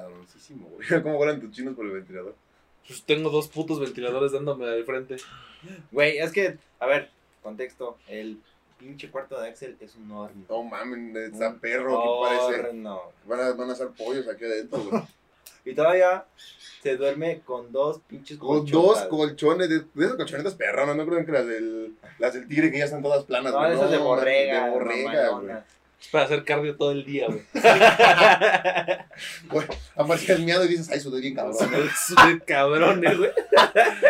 [0.00, 0.86] cabroncísimo, güey.
[1.02, 2.34] ¿Cómo vuelan tus chinos por el ventilador?
[2.86, 5.16] Pues tengo dos putos ventiladores dándome de frente.
[5.90, 7.10] Güey, es que, a ver,
[7.42, 7.96] contexto.
[8.08, 8.38] El
[8.78, 10.44] pinche cuarto de Axel es un horno.
[10.48, 12.72] No mames, está Un perro, ¿qué parece?
[13.26, 15.02] Van a, van a hacer pollos aquí adentro, güey.
[15.64, 16.26] Y todavía
[16.82, 21.24] se duerme con dos pinches Con dos colchones, de, de esas colchonetas perronas, no creo
[21.24, 23.72] que las del, las del tigre que ya están todas planas, No, güey.
[23.72, 24.64] esas de borrega.
[24.66, 25.54] De borrega, güey.
[26.04, 27.40] Es para hacer cardio todo el día, güey.
[29.48, 29.66] Güey,
[29.96, 31.56] Aparece el miedo y dices, ay, sudé bien cabrón.
[31.56, 33.30] Sudé cabrones, güey.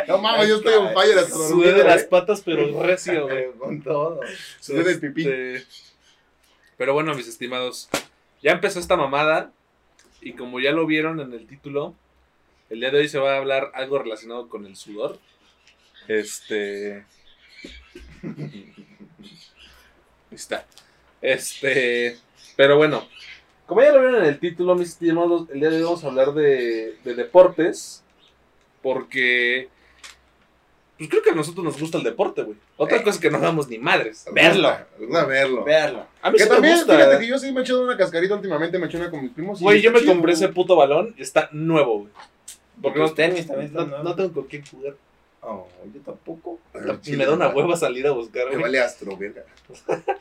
[0.08, 3.52] No mames, yo estoy on fire hasta Sudé de las patas, pero recio, güey.
[3.58, 4.20] Con todo.
[4.58, 5.22] Sudé del pipí.
[5.22, 5.64] Este,
[6.76, 7.88] Pero bueno, mis estimados,
[8.42, 9.52] ya empezó esta mamada.
[10.20, 11.94] Y como ya lo vieron en el título,
[12.70, 15.20] el día de hoy se va a hablar algo relacionado con el sudor.
[16.08, 17.04] Este.
[18.24, 18.74] Ahí
[20.32, 20.66] está.
[21.24, 22.18] Este.
[22.56, 23.06] Pero bueno,
[23.66, 26.08] como ya lo vieron en el título, mis estimados, el día de hoy vamos a
[26.08, 28.02] hablar de, de deportes.
[28.82, 29.68] Porque.
[30.96, 32.56] Pues creo que a nosotros nos gusta el deporte, güey.
[32.76, 33.02] Otra Eh.
[33.02, 34.24] cosa es que no damos ni madres.
[34.32, 34.72] Verlo.
[35.26, 35.64] Verlo.
[35.64, 36.06] Verlo.
[36.22, 36.96] A mí Que sí me también, gusta.
[36.96, 39.32] fíjate que yo sí me he echado una cascarita últimamente, me eché una con mis
[39.32, 39.60] primos.
[39.60, 42.10] y Güey, yo me chido, compré ese puto balón y está nuevo, güey.
[42.80, 44.16] Porque no, tenis también no, están no nuevos.
[44.16, 44.94] tengo con quién jugar.
[45.40, 46.58] Oh, yo tampoco.
[47.02, 48.62] Chile, me da una hueva salir a buscar, Me güey.
[48.62, 49.42] vale astro, verga.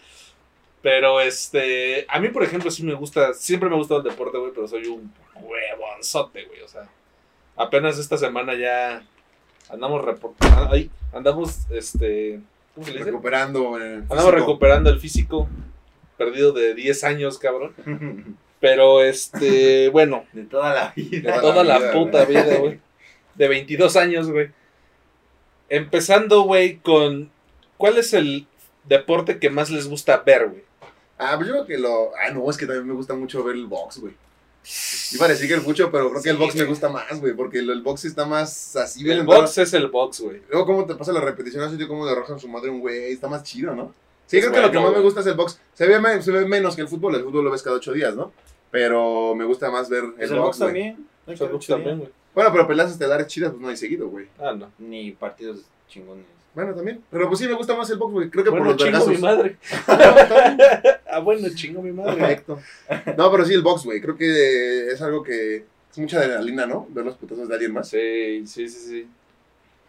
[0.84, 4.38] Pero este, a mí por ejemplo sí me gusta, siempre me ha gustado el deporte,
[4.38, 6.88] güey, pero soy un huevonzote, güey, o sea,
[7.56, 9.02] apenas esta semana ya
[9.70, 10.04] andamos
[10.70, 12.42] ahí, andamos, este,
[12.76, 13.12] ¿cómo se le dice?
[13.12, 13.80] Recuperando.
[13.82, 15.48] eh, Andamos recuperando el físico
[16.18, 18.38] perdido de 10 años, cabrón.
[18.60, 21.32] Pero este, bueno, De toda la vida.
[21.34, 22.44] de Toda toda la la vida, puta güey.
[22.44, 22.80] vida, güey.
[23.36, 24.50] De 22 años, güey.
[25.70, 27.32] Empezando, güey, con
[27.78, 28.46] ¿cuál es el
[28.84, 30.64] deporte que más les gusta ver, güey?
[31.18, 32.12] Ah, pues yo creo que lo.
[32.16, 34.14] Ah, no, es que también me gusta mucho ver el box, güey.
[35.12, 37.20] Iba a decir que el fucho, pero creo que el Sí, box me gusta más,
[37.20, 39.42] güey, porque el, el box está más así, bien El entrado.
[39.42, 40.42] box es el box, güey.
[40.50, 43.28] Luego, cómo te pasa la repetición, así como de arrojan su madre un güey, está
[43.28, 43.94] más chido, ¿no?
[44.26, 45.60] Sí, Es creo que lo que más me gusta es el box.
[45.74, 47.92] Se ve, me- se ve menos que el fútbol, el fútbol lo ves cada ocho
[47.92, 48.32] días, ¿no?
[48.72, 51.08] Pero me gusta más ver el, ¿Es el box, box también?
[51.28, 52.10] El box también, güey.
[52.34, 54.28] Bueno, pero peleas estelares chidas, pues no hay seguido, güey.
[54.40, 54.72] Ah, no.
[54.80, 55.60] Ni partidos
[55.90, 56.26] chingones.
[56.56, 57.02] Bueno, también.
[57.10, 58.30] Pero pues sí me gusta más el box, güey.
[58.30, 59.22] Creo que Bueno, por los chingo mi vergazos.
[59.22, 59.58] madre.
[61.14, 62.16] Ah, bueno, chingo mi madre.
[62.16, 62.60] Perfecto.
[63.18, 64.02] No, pero sí el box, güey.
[64.02, 65.58] Creo que es algo que
[65.92, 66.88] es mucha adrenalina, ¿no?
[66.90, 67.88] Ver los putazos de alguien más.
[67.90, 69.08] Sí, sí, sí, sí.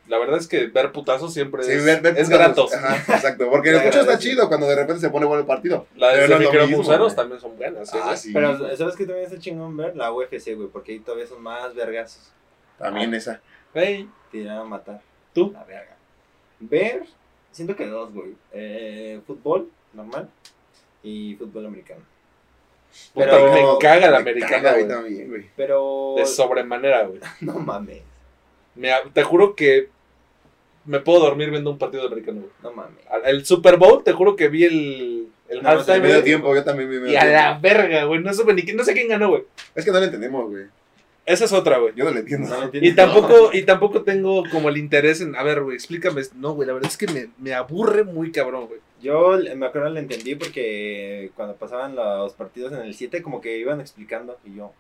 [0.07, 2.71] La verdad es que ver putazos siempre Sí, es, ver, ver es putazos.
[2.71, 2.87] grato.
[2.89, 3.49] Ajá, exacto.
[3.51, 5.87] Porque el escucho está chido cuando de repente se pone bueno el partido.
[5.97, 7.17] Las Pero de no es lo mismo, microbuseros güey.
[7.17, 7.95] también son buenas.
[7.95, 8.31] ¿eh, Ah, sí.
[8.35, 9.97] Pero, ¿sabes qué también está chingón ver?
[9.97, 12.31] La UFC, güey, porque ahí todavía son más vergazos.
[12.79, 13.41] También esa.
[13.73, 15.01] Ey, Te irán a matar.
[15.33, 15.51] ¿Tú?
[15.55, 15.97] La verga.
[16.61, 17.05] Ver,
[17.53, 18.35] siento que dos, güey.
[18.53, 20.29] Eh, fútbol, normal.
[21.03, 22.01] Y fútbol americano.
[23.13, 24.89] puta, Pero- me caga la Me americana, caga güey.
[24.89, 25.47] también, güey.
[25.57, 26.15] Pero.
[26.17, 27.21] De sobremanera, güey.
[27.41, 28.03] No mames.
[28.75, 29.89] Me- te juro que
[30.87, 32.53] me puedo dormir viendo un partido de americano, güey.
[32.63, 32.99] No mames.
[33.25, 36.55] El Super Bowl, te juro que vi el, el No, halftime, sí, Medio güey, tiempo,
[36.55, 37.37] yo también vi medio Y a tiempo.
[37.37, 38.21] la verga, güey.
[38.21, 39.45] No, supe ni quién- no sé quién ganó, güey.
[39.75, 40.65] Es que no lo entendemos, güey.
[41.27, 41.95] Esa es otra, güey.
[41.97, 42.49] Yo no lo entiendo.
[42.49, 45.35] No le Y tampoco, y tampoco tengo como el interés en.
[45.37, 46.23] A ver, güey, explícame.
[46.35, 48.81] No, güey, la verdad es que me, me aburre muy cabrón, güey.
[49.01, 53.59] Yo me acuerdo lo entendí porque cuando pasaban los partidos en el 7, como que
[53.59, 54.39] iban explicando.
[54.45, 54.73] Y yo.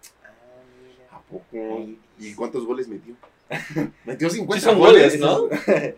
[1.10, 1.16] Ah.
[1.16, 1.86] ¿A poco?
[2.18, 3.14] ¿Y cuántos goles metió?
[4.04, 5.18] metió 50 Sí son goles.
[5.18, 5.48] goles, ¿no?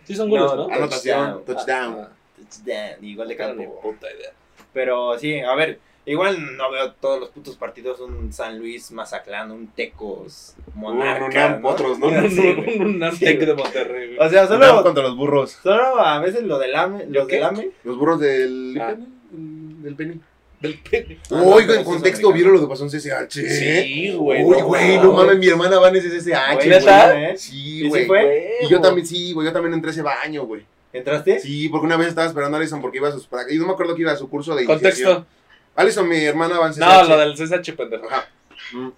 [0.04, 0.74] Sí son goles, No, ¿no?
[0.74, 1.44] Anotación, Touchdown.
[1.44, 1.98] touchdown.
[2.00, 3.80] Ah, Touchdown, y gol de ah, ni campo.
[3.80, 4.32] puta idea.
[4.72, 9.50] Pero sí, a ver, igual no veo todos los putos partidos, un San Luis Mazatlán,
[9.50, 11.68] un Tecos, Monarca, Un UNAM, ¿no?
[11.68, 12.06] otros, ¿no?
[12.08, 12.78] Un, Sí, güey.
[12.78, 14.26] un, un Antec de Monterrey, güey.
[14.26, 15.58] O sea, Solo solo, contra los burros.
[15.62, 18.78] solo a veces lo del AME, los del AME, Los burros del.
[18.80, 18.90] Ah.
[19.32, 20.20] el- del Penny.
[20.60, 21.18] Del pene.
[21.30, 22.32] Ah, no, en contexto.
[22.32, 23.30] ¿vieron lo que pasó en CCH?
[23.30, 24.42] Sí, güey.
[24.42, 26.54] Uy, güey, no mames, mi hermana va en ese CCH.
[26.54, 27.30] Güey, ¿neta?
[27.30, 27.36] ¿eh?
[27.36, 28.26] Sí, ¿Y sí güey.
[28.62, 30.62] Y yo también, sí, güey, yo también entré a ese baño, güey.
[30.94, 31.40] ¿Entraste?
[31.40, 33.54] Sí, porque una vez estaba esperando a Alison porque iba a sus prácticas.
[33.54, 35.26] Y no me acuerdo que iba a su curso de iniciación.
[35.76, 36.78] Alison, mi hermana, va en CCH.
[36.80, 38.06] No, lo del CSH, pendejo.
[38.06, 38.28] Ajá.
[38.72, 38.88] Mm.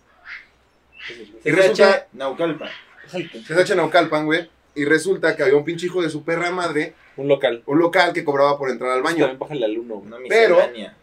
[1.44, 2.68] Y resulta- Naucalpan.
[3.10, 4.48] CCH Naucalpan, güey.
[4.74, 7.62] Y resulta que había un pinche hijo de su perra madre, Un local.
[7.66, 9.18] un local que cobraba por entrar al baño.
[9.20, 9.94] También bájale al uno.
[9.96, 10.94] Una Pero- miscelánea.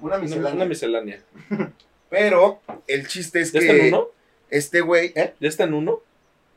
[0.00, 0.54] Una Una, miscelánea.
[0.54, 1.20] una miscelánea.
[2.08, 4.08] Pero el chiste es ¿Ya que está en uno?
[4.48, 5.34] este güey, ¿eh?
[5.38, 6.00] ¿Ya está en uno?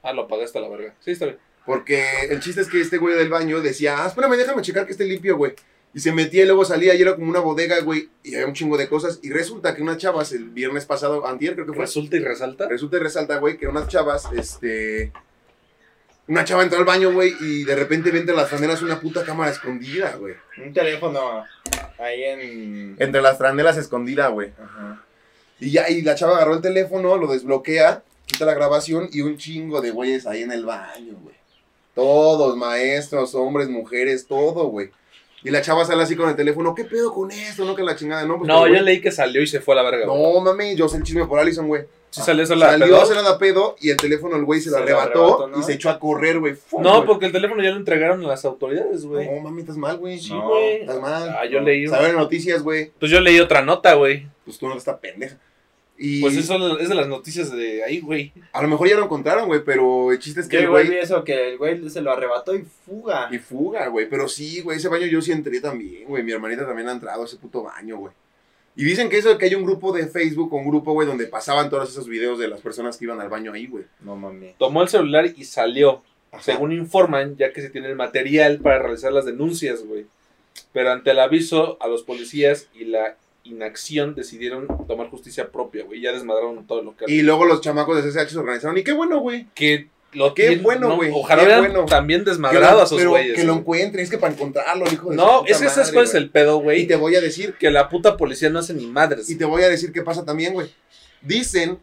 [0.01, 0.93] Ah, lo apagaste a la verga.
[1.01, 1.37] Sí, está bien.
[1.65, 4.91] Porque el chiste es que este güey del baño decía, ah, espérame, déjame checar que
[4.93, 5.53] esté limpio, güey.
[5.93, 8.53] Y se metía y luego salía y era como una bodega, güey, y había un
[8.53, 9.19] chingo de cosas.
[9.21, 12.67] Y resulta que unas chavas, el viernes pasado, antier creo que fue, Resulta y resalta.
[12.67, 15.11] resulta y resalta, güey, que unas chavas, este...
[16.25, 19.23] Una chava entró al baño, güey, y de repente ve entre las franelas una puta
[19.25, 20.35] cámara escondida, güey.
[20.57, 21.43] Un teléfono
[21.99, 22.95] ahí en...
[22.97, 24.51] Entre las franelas escondida, güey.
[24.57, 25.03] Ajá.
[25.59, 29.37] Y ya, y la chava agarró el teléfono, lo desbloquea, quita la grabación y un
[29.37, 31.35] chingo de güeyes ahí en el baño, güey.
[31.93, 34.91] Todos, maestros, hombres, mujeres, todo, güey.
[35.43, 37.65] Y la chava sale así con el teléfono, ¿qué pedo con esto?
[37.65, 38.37] No, que la chingada, no.
[38.37, 40.05] Pues, No, yo leí que salió y se fue a la verga.
[40.07, 40.33] güey.
[40.33, 41.83] No, mami, yo sé el chisme por Allison, güey.
[42.11, 43.05] Sí salió la Salió, pedo.
[43.07, 45.47] se la da pedo y el teléfono el güey se lo Se lo arrebató, arrebató,
[45.47, 45.59] ¿no?
[45.59, 46.53] y se echó a correr, güey.
[46.79, 49.27] No, porque el teléfono ya lo entregaron a las autoridades, güey.
[49.29, 50.19] No, mami, estás mal, güey.
[50.19, 50.81] Sí, No, güey.
[50.81, 51.29] Estás mal.
[51.37, 51.87] Ah, yo leí.
[51.87, 52.91] Saber noticias, güey.
[52.99, 54.27] Pues yo leí otra nota, güey.
[54.45, 55.37] Pues tú no estás pendeja.
[55.97, 58.33] Y Pues eso es de las noticias de ahí, güey.
[58.51, 60.85] a lo mejor ya lo encontraron, güey, pero el chiste es que Yo el igual
[60.85, 63.29] güey vi eso, que el güey se lo arrebató y fuga.
[63.31, 64.09] y fuga, güey.
[64.09, 66.23] Pero sí, güey, ese baño yo sí entré también, güey.
[66.23, 68.13] Mi hermanita también ha entrado a ese puto baño, güey.
[68.75, 71.69] Y dicen que eso que hay un grupo de Facebook, un grupo, güey, donde pasaban
[71.69, 73.83] todos esos videos de las personas que iban al baño ahí, güey.
[74.01, 74.55] No mames.
[74.57, 76.01] Tomó el celular y salió.
[76.31, 76.41] Ajá.
[76.41, 80.07] Según informan, ya que se tiene el material para realizar las denuncias, güey.
[80.71, 86.01] Pero ante el aviso a los policías y la inacción decidieron tomar justicia propia, güey.
[86.01, 87.05] Ya desmadraron todo lo que...
[87.07, 88.77] Y luego los chamacos de CSH se organizaron.
[88.77, 89.47] Y qué bueno, güey.
[89.53, 91.85] que lo Qué tienen- bueno, no, güey, Ojalá qué hubieran bueno.
[91.85, 93.35] también desmadrado a esos pero güeyes.
[93.35, 96.05] Que lo encuentren, es que para encontrarlo, hijo de No, es que ¿sabes madre, cuál
[96.05, 96.81] es el pedo, güey?
[96.81, 99.29] Y te voy a decir, Que la puta policía no hace ni madres.
[99.29, 100.69] y te voy a decir qué pasa también, güey.
[101.21, 101.79] Dicen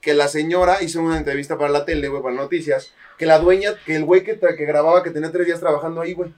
[0.00, 3.74] que la señora hizo una entrevista para la tele, güey, para noticias, que la dueña,
[3.86, 6.30] que el güey que, que grababa, que tenía tres días trabajando ahí, güey.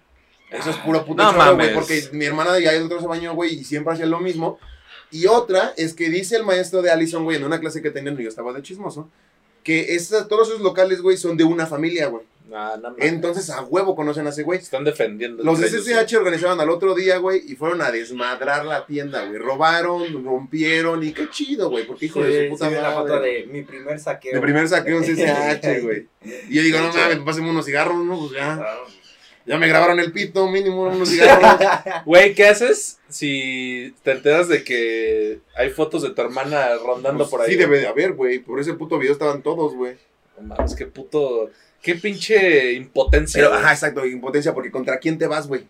[0.51, 1.73] Eso es puro puto No choro, güey, mames.
[1.75, 4.59] porque mi hermana ya entró a ese baño, güey, y siempre hacía lo mismo.
[5.11, 8.19] Y otra es que dice el maestro de Allison, güey, en una clase que tenían,
[8.19, 9.09] y yo estaba de chismoso,
[9.63, 12.25] que esas, todos esos locales, güey, son de una familia, güey.
[12.49, 13.05] No mames.
[13.05, 14.61] Entonces a huevo conocen a ese güey.
[14.61, 15.43] Están defendiendo.
[15.43, 19.39] Los de CCH organizaban al otro día, güey, y fueron a desmadrar la tienda, güey.
[19.39, 22.93] Robaron, rompieron, y qué chido, güey, porque hijo de Sí, su puta sí vi la
[22.93, 23.33] foto madre.
[23.33, 24.35] de mi primer saqueo.
[24.35, 26.07] De primer saqueo en CCH, güey.
[26.49, 28.17] Y yo digo, no mames, pásenme unos cigarros, ¿no?
[28.21, 28.65] Pues ya.
[29.47, 31.61] Ya me grabaron el pito, mínimo unos cigarros.
[32.05, 37.31] Güey, ¿qué haces si te enteras de que hay fotos de tu hermana rondando Pues
[37.31, 37.53] por ahí?
[37.53, 38.41] Sí, debe de haber, güey.
[38.41, 39.97] Por ese puto video estaban todos, güey.
[40.37, 41.51] No mames, qué puto.
[41.81, 43.39] Qué pinche impotencia.
[43.39, 43.63] Pero, güey.
[43.63, 45.65] ajá, exacto, impotencia, porque ¿contra quién te vas, güey?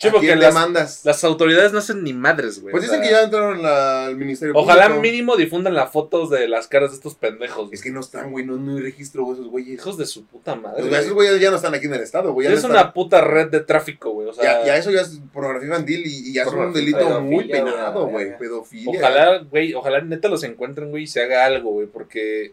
[0.00, 2.70] Sí, ¿A porque quién las, autoridades no hacen ni madres, güey.
[2.70, 5.02] Pues o dicen sea, que ya entraron la- al Ministerio Ojalá Público.
[5.02, 7.68] mínimo difundan las fotos de las caras de estos pendejos.
[7.72, 9.74] Es que no están, güey, no, no hay registro, güey, esos güeyes.
[9.74, 10.76] Hijos de su puta madre.
[10.82, 11.00] Pues, güey.
[11.00, 12.46] esos güeyes ya no están aquí en el estado, güey.
[12.46, 14.28] ya es no una están- puta red de tráfico, güey.
[14.28, 17.20] O sea, ya, ya eso ya es pornografía infantil y, y ya es un delito
[17.20, 18.38] muy penado, güey.
[18.38, 19.00] Pedofilia.
[19.00, 22.52] Ojalá, güey, ojalá neta los encuentren, güey, y se haga algo, güey, porque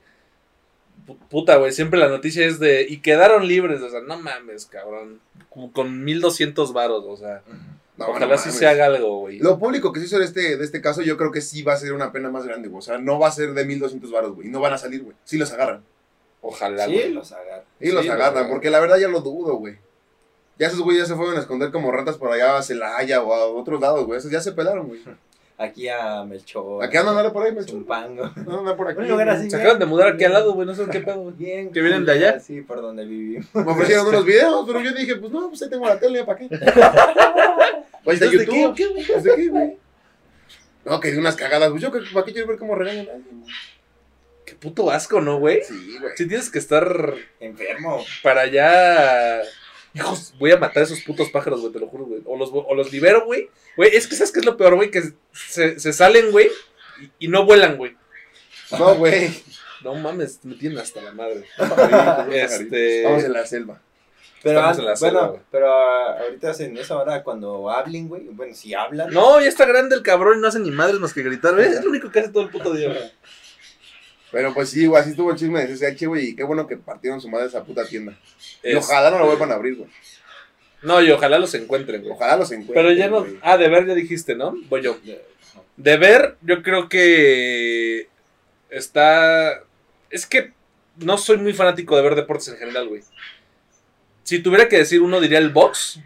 [1.29, 5.19] puta, güey, siempre la noticia es de y quedaron libres, o sea, no mames, cabrón,
[5.49, 7.41] con, con 1200 varos, o sea,
[7.97, 9.39] No, ojalá no sí se haga algo, güey.
[9.39, 11.73] Lo público que se hizo de este, de este caso, yo creo que sí va
[11.73, 12.79] a ser una pena más grande, güey.
[12.79, 14.47] O sea, no va a ser de 1200 varos, güey.
[14.47, 15.15] Y no van a salir, güey.
[15.23, 15.83] Sí los agarran.
[16.41, 17.13] Ojalá, Sí, güey.
[17.13, 17.31] los.
[17.31, 17.35] Y los
[17.79, 18.49] Sí, los agarran, agarran.
[18.51, 19.77] porque la verdad ya lo dudo, güey.
[20.59, 23.33] Ya esos güeyes ya se fueron a esconder como ratas por allá a Celaya o
[23.33, 24.19] a otros lados, güey.
[24.19, 25.01] Esos ya se pelaron, güey.
[25.57, 26.83] Aquí a Melchor.
[26.83, 27.75] Aquí andan, dale por ahí, Melchor.
[27.77, 28.29] Zumpango.
[28.45, 28.99] No, no, por aquí.
[28.99, 29.37] Un lugar güey.
[29.39, 29.49] así.
[29.49, 31.35] Se acaban de mudar aquí al lado, güey, no sé qué pedo, güey.
[31.35, 31.71] Bien.
[31.71, 32.39] ¿Que vienen de allá?
[32.41, 33.47] Sí, por donde vivimos.
[33.53, 36.39] Me ofrecieron unos videos, pero yo dije, pues no, pues ahí tengo la tele, ¿para
[36.39, 36.49] qué?
[38.03, 38.75] Pues de ¿Entonces de qué, YouTube.
[38.75, 39.05] qué, güey?
[39.07, 39.77] Pues de qué, güey.
[40.85, 43.13] No, que de unas cagadas, pues yo, que- ¿para qué quiero ver cómo regañan a
[43.13, 43.39] alguien?
[43.41, 43.53] güey?
[44.45, 45.63] Qué puto asco, ¿no, güey?
[45.63, 46.11] Sí, güey.
[46.15, 48.03] Si tienes que estar Enfermo.
[48.21, 49.41] para allá.
[49.95, 52.21] Hijos, voy a matar a esos putos pájaros, güey, te lo juro, güey.
[52.25, 53.49] O los, o los libero, güey.
[53.77, 54.91] Güey, es que ¿sabes qué es lo peor, güey?
[54.91, 55.01] Que
[55.33, 56.49] se, se salen, güey,
[57.01, 57.95] y, y no vuelan, güey.
[58.77, 59.31] No, güey.
[59.83, 61.45] No mames, me tienen hasta la madre.
[62.31, 62.97] Este...
[62.97, 63.81] Estamos en la selva.
[64.41, 65.43] Pero, Estamos en la selva, bueno, güey.
[65.51, 68.23] pero ah, ahorita hacen eso ahora cuando hablen, güey.
[68.29, 69.11] Bueno, si hablan.
[69.11, 71.67] No, ya está grande el cabrón y no hace ni madres más que gritar, güey.
[71.67, 73.11] Es lo único que hace todo el puto día, güey.
[74.35, 76.75] Pero pues sí, güey, así estuvo el chisme de CCH, güey, y qué bueno que
[76.75, 78.19] partieron su madre esa puta tienda.
[78.61, 79.89] Y Es- ojalá no lo vuelvan a abrir, güey.
[80.81, 82.11] No, y ojalá los encuentren, güey.
[82.13, 82.75] Ojalá los encuentren.
[82.85, 83.21] Pero ya no.
[83.21, 83.39] güey.
[83.41, 84.53] Ah, de ver ya dijiste, ¿no?
[84.67, 84.97] Voy yo.
[85.77, 88.09] De ver, yo creo que
[88.69, 89.63] está.
[90.09, 90.51] Es que
[90.97, 93.03] no soy muy fanático de ver deportes en general, güey.
[94.23, 95.99] Si tuviera que decir uno, diría el box.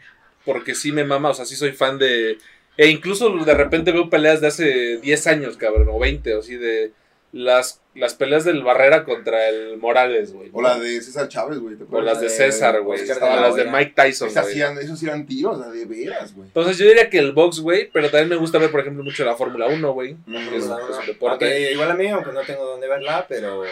[0.45, 2.37] Porque sí me mama, o sea, sí soy fan de.
[2.77, 6.55] E incluso de repente veo peleas de hace 10 años, cabrón, o 20, o así,
[6.57, 6.91] de.
[7.31, 10.49] Las, las peleas del Barrera contra el Morales, güey.
[10.51, 11.75] O la de César Chávez, güey.
[11.75, 12.99] ¿te O las de César, güey.
[13.01, 13.65] O las de.
[13.65, 14.61] Mike Tyson, güey.
[14.83, 16.47] esos eran tiros, o sea, de veras, güey.
[16.47, 19.23] Entonces yo diría que el box, güey, pero también me gusta ver, por ejemplo, mucho
[19.25, 20.17] la Fórmula 1, güey.
[20.25, 20.99] No, Es- no, es no.
[21.01, 21.45] un deporte.
[21.45, 23.63] Aunque igual a mí, aunque no tengo dónde verla, pero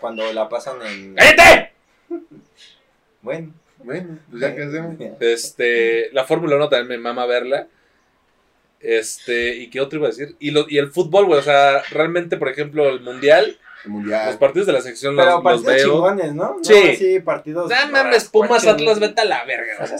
[0.00, 1.14] cuando la pasan en.
[1.14, 1.72] ¡Cállate!
[3.20, 3.52] Bueno.
[3.84, 4.94] Bueno, pues ya que hacemos.
[5.20, 7.66] Este, la Fórmula 1 también me mama verla.
[8.82, 10.34] Este, ¿y qué otro iba a decir?
[10.38, 14.26] Y, lo, y el fútbol, güey, o sea, realmente, por ejemplo, el Mundial, El mundial.
[14.26, 15.84] los partidos de la sección los, Pero los partidos veo.
[15.92, 16.56] chingones, ¿no?
[16.62, 16.72] Sí.
[16.88, 17.72] No, sí, partidos.
[17.72, 19.06] Ah, mames, Pumas Atlas, ¿no?
[19.06, 19.78] vete a la verga.
[19.82, 19.98] O sea,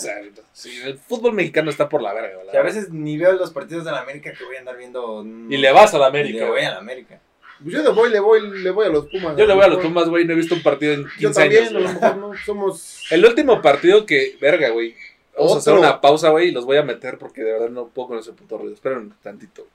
[0.52, 3.84] sí, el fútbol mexicano está por la verga, Que a veces ni veo los partidos
[3.84, 5.22] de la América que voy a andar viendo.
[5.24, 6.44] mm, Y le vas a la y América.
[6.44, 7.20] Le voy a la América.
[7.62, 9.36] Pues yo le voy, le voy, le voy a los Pumas.
[9.36, 9.78] Yo le voy a los.
[9.80, 10.24] Pumas, güey.
[10.24, 11.70] No he visto un partido en 15 Yo también, años.
[11.70, 11.94] a lo güey.
[11.94, 12.32] mejor no.
[12.44, 13.02] Somos.
[13.12, 14.36] El último partido que.
[14.40, 14.96] Verga, güey.
[15.36, 17.88] Vamos a hacer una pausa, güey, y los voy a meter porque de verdad no
[17.88, 18.74] puedo con ese puto ruido.
[18.74, 19.66] Esperen tantito.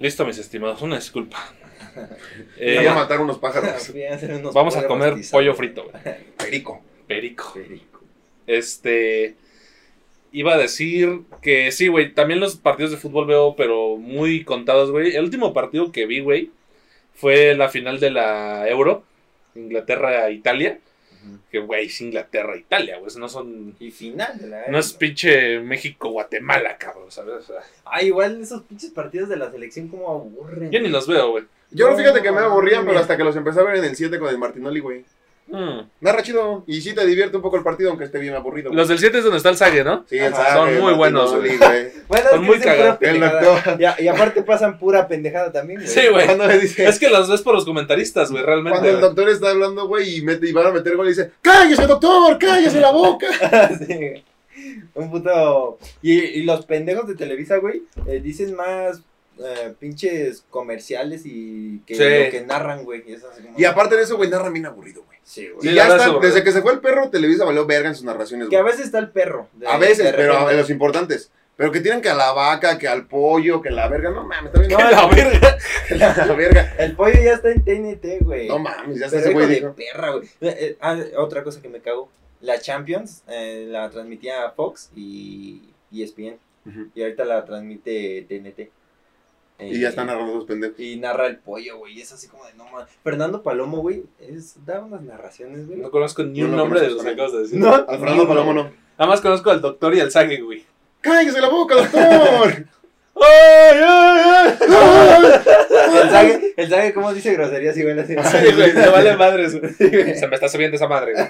[0.00, 0.82] Listo, mis estimados.
[0.82, 1.38] Una disculpa.
[1.96, 2.06] Me
[2.58, 3.88] Eh, voy a matar unos pájaros.
[4.38, 6.16] Unos vamos a comer pollo frito, güey.
[6.36, 6.80] Perico.
[7.06, 7.52] Perico.
[7.54, 8.00] Perico.
[8.46, 9.36] Este.
[10.30, 12.12] Iba a decir que sí, güey.
[12.14, 15.16] También los partidos de fútbol veo, pero muy contados, güey.
[15.16, 16.50] El último partido que vi, güey,
[17.14, 19.04] fue la final de la Euro.
[19.54, 20.78] Inglaterra-Italia.
[21.50, 23.10] Que, güey, es Inglaterra-Italia, güey.
[23.18, 23.74] No son.
[23.80, 27.34] Y final de la No es pinche México-Guatemala, cabrón, ¿sabes?
[27.34, 30.70] O sea, Ah, igual esos pinches partidos de la selección como aburren.
[30.70, 31.44] yo ni los veo, güey.
[31.70, 33.96] Yo No, fíjate que me aburrían, pero hasta que los empecé a ver en el
[33.96, 35.04] 7 con el Martinoli, güey.
[35.50, 35.80] Mm.
[36.00, 36.64] Narra chido.
[36.66, 38.68] Y sí te divierte un poco el partido, aunque esté bien aburrido.
[38.68, 38.76] güey.
[38.76, 40.04] Los del 7 es donde está el Sague, ¿no?
[40.08, 41.58] Sí, el Sague, son muy buenos, güey.
[42.08, 42.98] Bueno, Son muy cagados.
[43.00, 43.42] El pendejada.
[43.42, 43.80] doctor.
[43.98, 45.90] Y, aparte pasan pura pendejada también, güey.
[45.92, 46.26] Sí, güey.
[46.60, 46.86] Dice.
[46.88, 48.78] Es que los ves por los comentaristas, güey, realmente.
[48.78, 51.32] Cuando el doctor está hablando, güey, y, mete, y van a meter gol y dice:
[51.42, 52.38] ¡Cállese, doctor!
[52.38, 53.26] ¡Cállese la boca!
[53.86, 54.24] Sí.
[54.94, 55.78] Un puto.
[56.02, 59.00] Y, y los pendejos de Televisa, güey, eh, dicen más
[59.44, 62.02] eh, pinches comerciales y que Sí.
[62.02, 63.02] lo que narran, güey.
[63.06, 65.18] Y, como- Y aparte de eso, güey, narra bien aburrido, güey.
[65.22, 65.60] Sí, güey.
[65.62, 67.94] Sí, y ya está, eso, desde que se fue el perro, Televisa valió verga en
[67.94, 69.48] sus narraciones, Que a veces está el perro.
[69.54, 70.52] de- A veces, de pero repente.
[70.52, 71.30] en los importantes.
[71.56, 74.10] Pero que tienen que a la vaca, que al pollo, que la verga.
[74.10, 74.70] No mames, también.
[74.78, 75.58] Que la verga.
[76.26, 76.74] la verga.
[76.78, 78.46] El pollo ya está en TNT, güey.
[78.46, 80.24] No mames, ya está Pero ese güey de perra, güey.
[80.40, 82.08] Eh, eh, ah, otra cosa que me cago.
[82.40, 86.38] La Champions eh, la transmitía Fox y E ESPN.
[86.94, 88.70] Y ahorita la transmite TNT.
[89.60, 90.78] Y ya están narrando los pendejos.
[90.78, 91.98] Y narra el pollo, güey.
[91.98, 92.88] y Es así como de no mames.
[93.02, 95.80] Fernando Palomo, güey, es, da unas narraciones, güey.
[95.80, 97.58] No conozco ni No un nombre de los que acabas de decir.
[97.58, 97.74] No.
[97.74, 98.62] Al Fernando Palomo no.
[98.98, 100.64] Nada más conozco al doctor y al Sague, güey.
[101.00, 102.66] ¡Cállese la boca, doctor!
[103.20, 104.58] ¡Ay, ay, ay!
[106.56, 108.14] El Zague, ¿cómo dice groserías igual así?
[108.14, 109.52] Sí, güey, te vale madres.
[109.52, 111.26] Se me está subiendo esa madre, güey.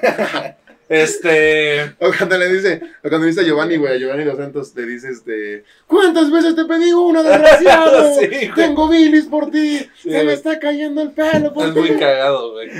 [0.88, 1.95] Este.
[2.00, 4.87] O cuando le dice, o cuando dice a Giovanni, güey, a Giovanni Dos Santos, te
[4.87, 8.14] dice, este, ¿cuántas veces te pedí una, desgraciado?
[8.21, 8.54] Sí, güey.
[8.54, 11.80] Tengo bilis por ti, Sí, se me está cayendo el pelo por Es ti.
[11.80, 12.71] muy cagado, güey.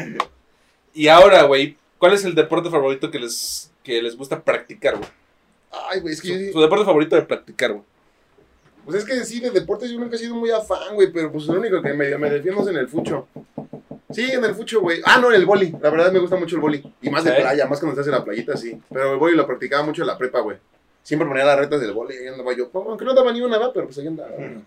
[0.95, 5.09] Y ahora, güey, ¿cuál es el deporte favorito que les, que les gusta practicar, güey?
[5.91, 7.85] Ay, güey, es que, Su, sí- su deporte favorito de practicar, güey.
[8.87, 11.45] pues es que sí, de deportes yo nunca he sido muy afán, güey, pero pues
[11.47, 13.29] lo único que me, me defiendo es en el fucho.
[14.11, 15.01] Sí, en el fucho, güey.
[15.05, 15.71] Ah, no, en el boli.
[15.81, 16.95] La verdad me gusta mucho el boli.
[17.03, 18.81] Y más de playa, más cuando estás en la playita, sí.
[18.91, 20.57] Pero el boli lo practicaba mucho en la prepa, güey.
[21.03, 22.71] Siempre ponía las retas del boli y ahí andaba yo.
[22.73, 23.73] Aunque no daba ni una, ¿verdad?
[23.75, 24.31] pero pues ahí andaba.
[24.31, 24.59] güey.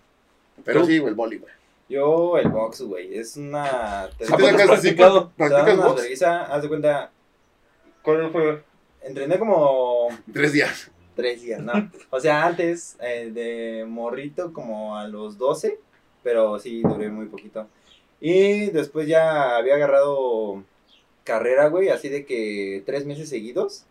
[0.64, 0.86] Pero ¿Tú?
[0.86, 1.52] sí, güey, el boli, güey.
[1.88, 4.08] Yo, el box, güey, es una...
[4.16, 5.32] Te ¿Sí ¿A te sacas practicado?
[5.36, 5.94] ¿Practicas box?
[5.96, 7.10] vergüenza, haz de cuenta...
[8.02, 8.62] ¿Cuál fue?
[9.02, 10.90] Entrené como Tres días.
[11.14, 11.72] tres días, ¿no?
[12.10, 15.78] O sea, antes eh, de morrito como a los 12,
[16.22, 17.66] pero sí duré muy poquito.
[18.24, 20.62] Y después ya había agarrado
[21.24, 23.84] carrera, güey, así de que tres meses seguidos,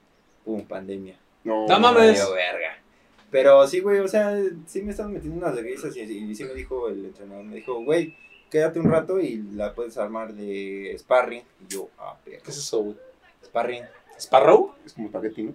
[0.46, 1.18] pum, pandemia.
[1.44, 2.18] No, No mames.
[2.32, 2.78] Verga.
[3.30, 4.34] Pero sí, güey, o sea,
[4.68, 7.84] sí me están metiendo unas risas y, y sí me dijo el entrenador, me dijo,
[7.84, 8.16] güey,
[8.50, 11.44] quédate un rato y la puedes armar de sparring.
[11.68, 12.96] Y yo, ah, ¿Qué perro, es eso, güey?
[13.44, 13.84] sparring,
[14.18, 14.76] ¿Sparrow?
[14.86, 15.54] Es como espagueti, ¿no?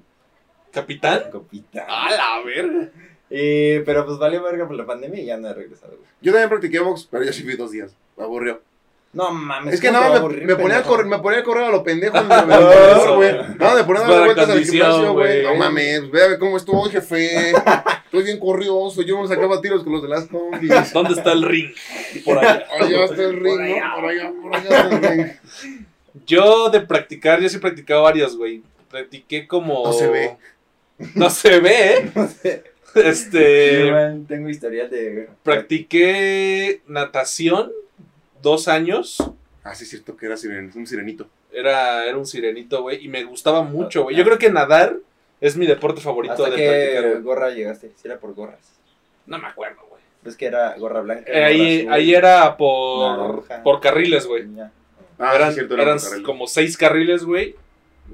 [0.70, 1.30] ¿Capitán?
[1.32, 1.86] copita.
[1.88, 2.90] ¡A la verga!
[3.30, 6.08] Y, pero pues valió verga por la pandemia y ya no he regresado, güey.
[6.20, 7.96] Yo también practiqué box, pero ya sí fui dos días.
[8.16, 8.62] Me aburrió.
[9.12, 9.74] No mames.
[9.74, 11.70] Es que ¿cómo nada, a me, me ponía a correr, me ponía a correr a
[11.70, 13.32] lo pendejo en el alrededor, güey.
[13.58, 15.42] Nada, me ponía a dar vueltas al gimnasio, güey.
[15.42, 17.50] No mames, ve cómo estoy, jefe.
[17.50, 19.00] Estoy bien corrioso.
[19.00, 20.92] Yo me sacaba tiros con los de las combis.
[20.92, 21.70] ¿Dónde está el ring?
[22.26, 22.66] Por allá.
[22.78, 23.88] Allá está el ring, Por allá.
[23.88, 23.94] ¿no?
[23.94, 25.26] Por allá, por allá está el ring.
[26.26, 28.62] Yo de practicar, yo sí he practicado varios, güey.
[28.90, 29.82] Practiqué como.
[29.84, 30.36] No se ve.
[31.14, 32.10] No se ve,
[32.44, 32.62] ¿eh?
[32.96, 33.90] Sí, Este.
[33.92, 35.28] man, tengo historial de.
[35.42, 37.70] Practiqué natación
[38.46, 39.18] dos años.
[39.64, 41.26] Ah, sí, es cierto que era siren- un sirenito.
[41.52, 43.04] Era, era un sirenito, güey.
[43.04, 44.14] Y me gustaba mucho, güey.
[44.14, 44.96] Yo creo que nadar
[45.40, 47.22] es mi deporte favorito ¿Hasta de qué practicar, güey.
[47.22, 47.90] gorra llegaste?
[47.96, 48.60] Si era por gorras.
[49.26, 50.00] No me acuerdo, güey.
[50.24, 51.24] Es que era gorra blanca.
[51.30, 54.44] Eh, ahí, azul, ahí era por, por carriles, güey.
[55.18, 57.56] Ah, eran cierto, era eran como seis carriles, güey.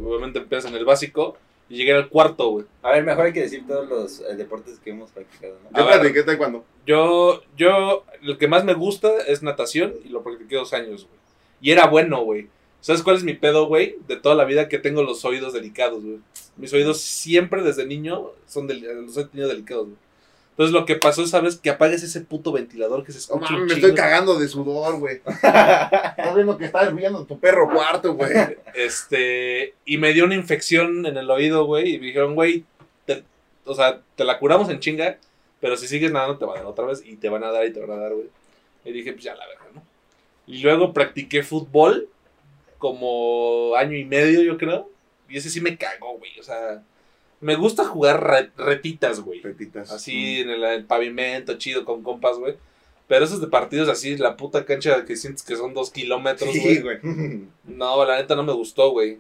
[0.03, 1.37] Obviamente empiezas en el básico.
[1.73, 2.67] Y llegué al cuarto, güey.
[2.83, 5.71] A ver, mejor hay que decir todos los eh, deportes que hemos practicado, ¿no?
[5.79, 6.01] Yo A ver.
[6.01, 6.65] practiqué taekwondo.
[6.87, 11.19] Yo, yo, lo que más me gusta es natación y lo practiqué dos años, güey.
[11.63, 12.49] Y era bueno, güey.
[12.81, 13.97] ¿Sabes cuál es mi pedo, güey?
[14.09, 16.19] De toda la vida que tengo los oídos delicados, güey.
[16.57, 19.97] Mis oídos siempre desde niño son del- los he tenido delicados, güey.
[20.53, 21.57] Entonces lo que pasó, ¿sabes?
[21.57, 25.17] Que apagues ese puto ventilador que se No escucha me estoy cagando de sudor, güey.
[25.43, 28.31] Estás viendo que está hirviendo tu perro cuarto, güey.
[28.75, 31.95] Este, y me dio una infección en el oído, güey.
[31.95, 32.65] Y me dijeron, güey,
[33.07, 33.25] te-
[33.65, 35.17] o sea, te la curamos en chinga,
[35.61, 37.65] pero si sigues nadando te va a dar otra vez y te van a dar
[37.67, 38.27] y te van a dar, güey.
[38.85, 39.83] Y dije, pues ya la verdad,
[40.47, 42.09] Y luego practiqué fútbol
[42.79, 44.91] como año y medio, yo creo.
[45.29, 46.39] Y ese sí me cagó, güey.
[46.39, 46.83] O sea,
[47.43, 49.43] me gusta jugar re- retitas, güey.
[49.43, 49.91] Petitas.
[49.93, 52.55] Así en el, el pavimento, chido, con compas, güey.
[53.09, 56.81] Pero esos de partidos así, la puta cancha que sientes que son dos kilómetros, Sí,
[56.81, 57.01] güey.
[57.01, 57.43] güey.
[57.65, 59.19] No, la neta no me gustó, güey.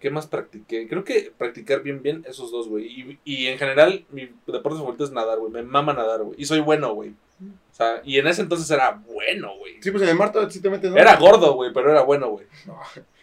[0.00, 0.86] ¿Qué más practiqué?
[0.86, 2.86] Creo que practicar bien, bien esos dos, güey.
[2.86, 5.50] Y, y en general, mi deporte favorito es nadar, güey.
[5.50, 6.40] Me mama nadar, güey.
[6.40, 7.10] Y soy bueno, güey.
[7.40, 9.74] O sea, y en ese entonces era bueno, güey.
[9.80, 10.96] Sí, pues en el mar sí te metes, ¿no?
[10.96, 12.46] Era gordo, güey, pero era bueno, güey.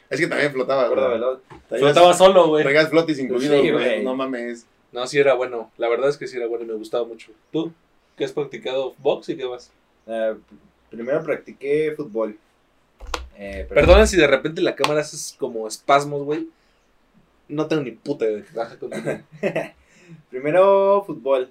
[0.09, 1.79] Es que también flotaba, güey.
[1.79, 2.63] Flotaba solo, güey.
[2.63, 4.03] Traías flotis incluidos, Sí, güey.
[4.03, 4.65] No mames.
[4.91, 5.71] No, sí era bueno.
[5.77, 7.31] La verdad es que sí era bueno y me gustaba mucho.
[7.51, 7.71] ¿Tú?
[8.15, 8.93] ¿Qué has practicado?
[8.99, 9.71] ¿Box y qué más?
[10.07, 10.35] Eh,
[10.89, 12.37] primero practiqué fútbol.
[13.37, 16.47] Eh, pero- Perdonen si de repente la cámara hace como espasmos, güey.
[17.47, 18.43] No tengo ni puta de
[18.79, 19.19] contigo.
[20.29, 21.49] Primero fútbol.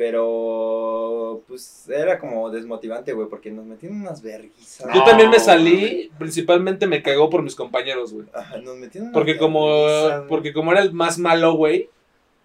[0.00, 4.88] Pero pues era como desmotivante, güey, porque nos metían unas verguizas.
[4.94, 8.26] Yo también me salí, principalmente me cagó por mis compañeros, güey.
[8.32, 11.90] Ajá, nos metían unas Porque como, verguizas, porque como era el más malo, güey,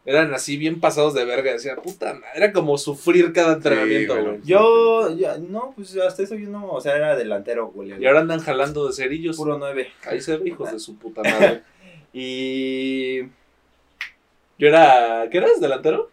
[0.03, 1.53] eran así bien pasados de verga.
[1.53, 4.41] Decía, puta madre, era como sufrir cada entrenamiento, güey.
[4.43, 7.93] Yo, ya, no, pues hasta eso yo no, o sea, era delantero, güey.
[7.97, 9.37] Y ahora andan jalando de cerillos.
[9.37, 9.93] puro nueve.
[10.05, 11.61] Ahí se ve, hijos de su puta madre.
[12.17, 13.21] Y...
[14.57, 15.59] Yo era, ¿qué eras?
[15.61, 16.09] ¿Delantero?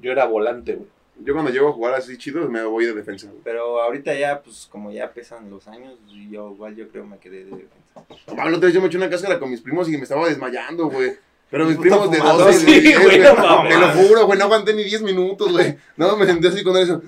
[0.00, 0.88] Yo era volante, güey.
[1.20, 3.40] Yo cuando llego a jugar así chido, me voy de defensa, güey.
[3.42, 5.98] Pero ahorita ya, pues como ya pesan los años,
[6.30, 7.76] yo igual yo creo me quedé de defensa.
[8.28, 10.04] No mames, la otra vez yo me eché una cáscara con mis primos y me
[10.04, 11.16] estaba desmayando, güey.
[11.50, 13.74] Pero mis primos de fumador, 12, sí, güey, güey, güey, no mames.
[13.74, 15.76] Te lo juro, güey, no aguanté ni 10 minutos, güey.
[15.96, 17.02] No, me senté así con él eso.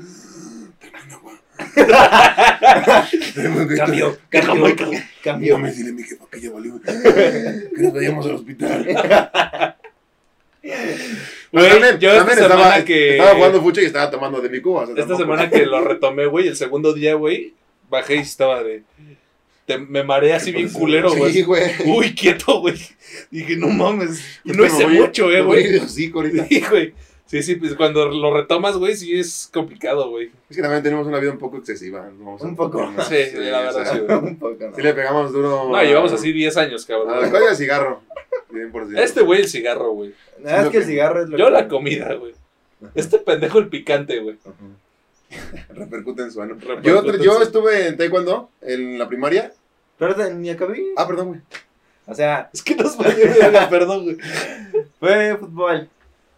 [3.76, 5.58] Cambio, cambio, cambio, cambio.
[5.58, 6.80] No me dile mi jefa que ya valió.
[6.84, 9.76] Que nos vayamos al hospital.
[11.52, 13.10] Güey, También- yo esta también semana estaba, que...
[13.16, 14.82] Estaba jugando fucho y estaba tomando de mi cuba.
[14.82, 17.54] o sea, Esta tampoco- semana que lo retomé, güey, el segundo día, güey,
[17.88, 18.82] bajé y estaba de...
[19.66, 21.32] te- me mareé así bien culero, güey.
[21.32, 21.62] Sí, güey.
[21.86, 22.76] Uy, quieto, güey.
[23.30, 24.22] Dije, no mames.
[24.44, 25.80] Y no hice mucho, eh, güey.
[25.88, 26.94] Sí, güey.
[27.26, 30.32] Sí, sí, pues cuando lo retomas, güey, sí es complicado, güey.
[30.48, 32.10] Es que también tenemos una vida un poco excesiva.
[32.18, 32.92] no Un poco.
[33.08, 34.18] Sí, la verdad, sí, güey.
[34.18, 34.74] Un poco, ¿no?
[34.74, 35.68] Sí le pegamos duro.
[35.70, 37.30] No, llevamos así 10 años, A la cabrón.
[37.30, 38.02] colla de cigarro.
[38.50, 39.00] Bien por ciento.
[39.02, 40.12] Este güey el cigarro, güey.
[40.42, 42.34] Nada, es que el cigarro es lo Yo que- la comida, güey.
[42.94, 44.38] Este pendejo el picante, güey.
[45.70, 46.54] Repercute en su ano.
[46.54, 49.52] Repercute Yo, en yo su- estuve en Taekwondo en la primaria.
[49.98, 50.82] Pero te- ni acabé.
[50.96, 51.40] Ah, perdón, güey.
[52.06, 54.16] O sea, Es que nos valió verga, perdón, güey.
[54.98, 55.88] fue fútbol.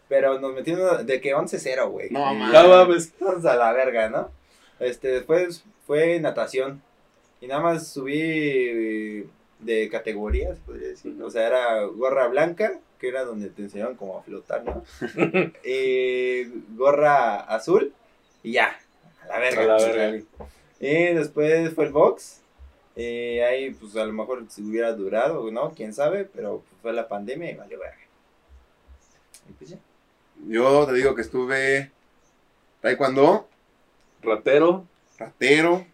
[0.08, 2.10] Pero nos metimos de que 11-0, güey.
[2.10, 2.52] No, mames.
[2.52, 3.12] No mames.
[3.20, 4.30] Vamos a la verga, ¿no?
[4.78, 6.82] Este, después fue natación.
[7.40, 9.26] Y nada más subí
[9.60, 11.16] de categorías, podría decir.
[11.22, 14.84] O sea, era gorra blanca, que era donde te enseñaban como a flotar, ¿no?
[15.64, 16.44] y
[16.76, 17.92] gorra azul,
[18.44, 18.78] y ya.
[19.24, 19.62] A la verga.
[19.62, 19.94] A la verga.
[20.06, 20.26] salí.
[20.78, 22.40] Y después fue el box.
[22.94, 25.72] Y ahí, pues a lo mejor si hubiera durado, ¿no?
[25.72, 27.96] Quién sabe, pero fue la pandemia y valió verga.
[29.48, 29.78] Y pues ya.
[30.46, 31.90] Yo te digo que estuve
[32.80, 33.48] Taekwondo,
[34.22, 34.86] Ratero.
[35.18, 35.84] ratero.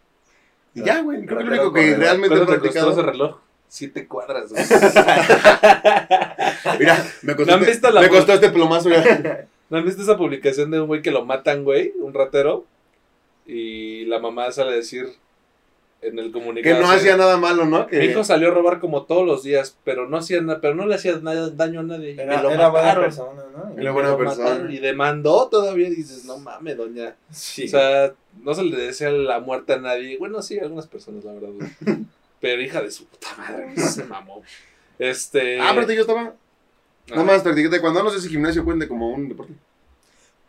[0.75, 1.25] Y ya, güey.
[1.25, 3.11] Creo que lo único que realmente he ¿Cuánto te costó ese practicado.
[3.13, 3.48] reloj?
[3.69, 4.65] Siete cuadras, güey.
[6.79, 8.89] Mira, me costó, ¿No han este, visto la me costó este plomazo.
[8.91, 9.47] ya.
[9.71, 11.93] ¿No han visto esa publicación de un güey que lo matan, güey?
[12.01, 12.65] Un ratero.
[13.47, 15.07] Y la mamá sale a decir
[16.01, 16.81] en el Que comunicado.
[16.81, 17.81] no así, hacía nada malo, ¿no?
[17.81, 20.75] Mi Que hijo salió a robar como todos los días, pero no hacía nada, pero
[20.75, 22.15] no le hacía nada, daño a nadie.
[22.19, 23.73] Era, lo era buena persona, ¿no?
[23.79, 24.49] Era Y buena persona.
[24.51, 25.89] mataron Y demandó todavía.
[25.89, 27.17] Y dices, no mames, doña.
[27.31, 27.67] Sí.
[27.67, 30.17] O sea, no se le desea la muerte a nadie.
[30.19, 31.51] Bueno, sí, a algunas personas, la verdad.
[32.41, 34.43] Pero hija de su puta madre, se mamó.
[34.99, 35.61] Este.
[35.61, 36.35] Ah, pero yo estaba.
[37.09, 38.03] Nada más practiqué Taekwondo.
[38.03, 39.53] No sé si gimnasio cuente como un deporte.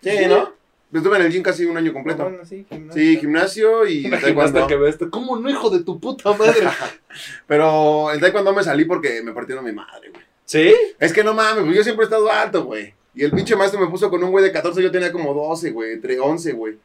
[0.02, 0.54] Sí, ¿no?
[0.92, 2.24] Estuve en el gym casi un año completo.
[2.24, 3.02] Bueno, sí, gimnasio.
[3.02, 4.66] Sí, gimnasio y Una taekwondo.
[4.68, 5.10] que ve esto.
[5.12, 6.68] ¿Cómo no, hijo de tu puta madre?
[7.48, 10.24] Pero el taekwondo me salí porque me partieron mi madre, güey.
[10.46, 10.74] ¿Sí?
[11.00, 12.94] Es que no mames, pues yo siempre he estado alto, güey.
[13.14, 15.72] Y el pinche maestro me puso con un güey de 14, yo tenía como 12,
[15.72, 16.78] güey, entre 11, güey.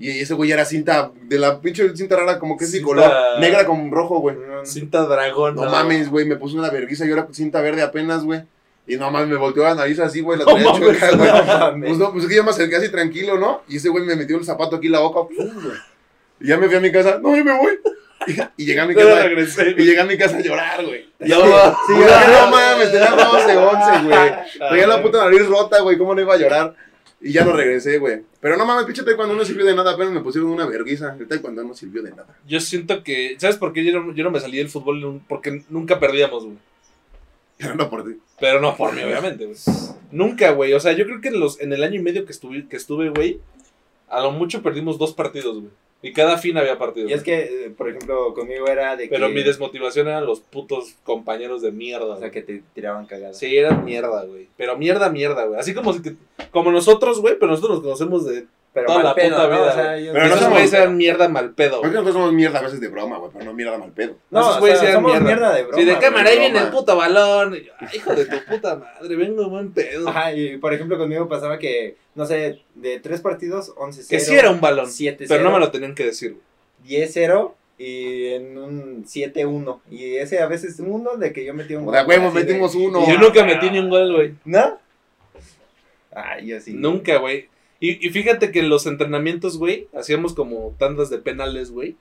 [0.00, 3.12] Y ese güey era cinta, de la pinche cinta rara, como que es Cinta- bicolor,
[3.38, 4.34] negra con rojo, güey.
[4.34, 5.54] No, Cinta dragón.
[5.54, 8.40] No mames, güey, me puso una vergüenza, yo era cinta verde apenas, güey.
[8.86, 11.30] Y no mames, me volteó la nariz así, güey, la No tenía mames, chueca, güey.
[11.30, 11.86] no.
[11.86, 13.62] Pues no, pues es que yo me acerqué así tranquilo, ¿no?
[13.68, 15.20] Y ese güey me metió el zapato aquí en la boca.
[15.28, 15.52] ¡pum!
[15.62, 15.76] güey.
[16.40, 17.78] Y ya me fui a mi casa, no, yo me voy.
[18.26, 19.70] Y, y llegué a mi casa, regresé.
[19.76, 21.08] y llegué a mi casa a llorar, güey.
[21.20, 24.32] Ya Sí, sí, no mames, tenía 12, 11, güey.
[24.58, 26.74] Traía la puta nariz rota, güey, ¿cómo no iba a llorar?
[27.20, 28.22] Y ya no regresé, güey.
[28.40, 31.16] Pero no mames, pinche taekwondo no sirvió de nada, apenas me pusieron una verguiza.
[31.18, 32.38] El taekwondo no sirvió de nada.
[32.46, 33.36] Yo siento que.
[33.38, 35.20] ¿Sabes por qué yo no, yo no me salí del fútbol?
[35.28, 36.56] Porque nunca perdíamos, güey.
[37.58, 38.18] Pero no por ti.
[38.40, 39.56] Pero no por mí, obviamente, güey.
[40.10, 40.72] Nunca, güey.
[40.72, 42.76] O sea, yo creo que en, los, en el año y medio que estuve, que
[42.76, 43.38] estuve, güey,
[44.08, 45.72] a lo mucho perdimos dos partidos, güey.
[46.02, 47.08] Y cada fin había partido.
[47.08, 49.14] Y es que, eh, por ejemplo, conmigo era de que...
[49.14, 52.06] Pero mi desmotivación eran los putos compañeros de mierda.
[52.06, 52.30] O sea, güey.
[52.30, 53.38] que te tiraban cagadas.
[53.38, 54.48] Sí, eran mierda, güey.
[54.56, 55.60] Pero mierda, mierda, güey.
[55.60, 55.94] Así como,
[56.50, 58.46] como nosotros, güey, pero nosotros nos conocemos de...
[58.72, 59.48] Pero toda mal la pedo, puta ¿no?
[59.50, 60.04] vida, O sea, güey.
[60.04, 61.92] yo- Pero no esos somos- güeyes eran mierda mal pedo, Porque güey.
[61.94, 64.16] nosotros somos mierda a veces de broma, güey, pero no mierda mal pedo.
[64.30, 65.26] No, Esos o güeyes sea, eran somos mierda.
[65.26, 65.76] mierda de broma.
[65.78, 66.04] Sí, de güey.
[66.04, 66.50] cámara, ahí broma.
[66.52, 67.54] viene el puto balón.
[67.56, 70.08] Y yo, "Ay, hijo de tu puta madre, vengo buen pedo.
[70.08, 74.08] Ajá, y por ejemplo conmigo pasaba que, no sé, de tres partidos, 11-0.
[74.08, 74.86] Que sí era un balón.
[74.88, 75.26] 7-0.
[75.28, 76.44] Pero no me lo tenían que decir, güey.
[76.84, 79.80] 10-0 y en un 7-1.
[79.90, 82.44] Y ese a veces uno de que yo metí un O sea, huevos, así de-
[82.44, 83.04] metimos uno.
[83.08, 84.34] Yo nunca metí ni un gol, güey.
[84.44, 84.78] ¿No?
[86.12, 86.72] Ay, yo sí.
[86.74, 87.48] Nunca, güey.
[87.80, 91.96] Y, y fíjate que en los entrenamientos, güey, hacíamos como tandas de penales, güey.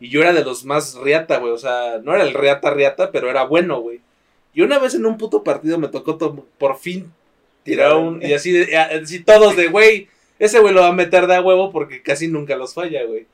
[0.00, 1.52] Y yo era de los más riata, güey.
[1.52, 4.00] O sea, no era el riata riata, pero era bueno, güey.
[4.54, 7.12] Y una vez en un puto partido me tocó to- por fin
[7.64, 8.22] tirar un.
[8.22, 10.08] Y así, así todos de, güey,
[10.38, 13.26] ese güey lo va a meter de a huevo porque casi nunca los falla, güey.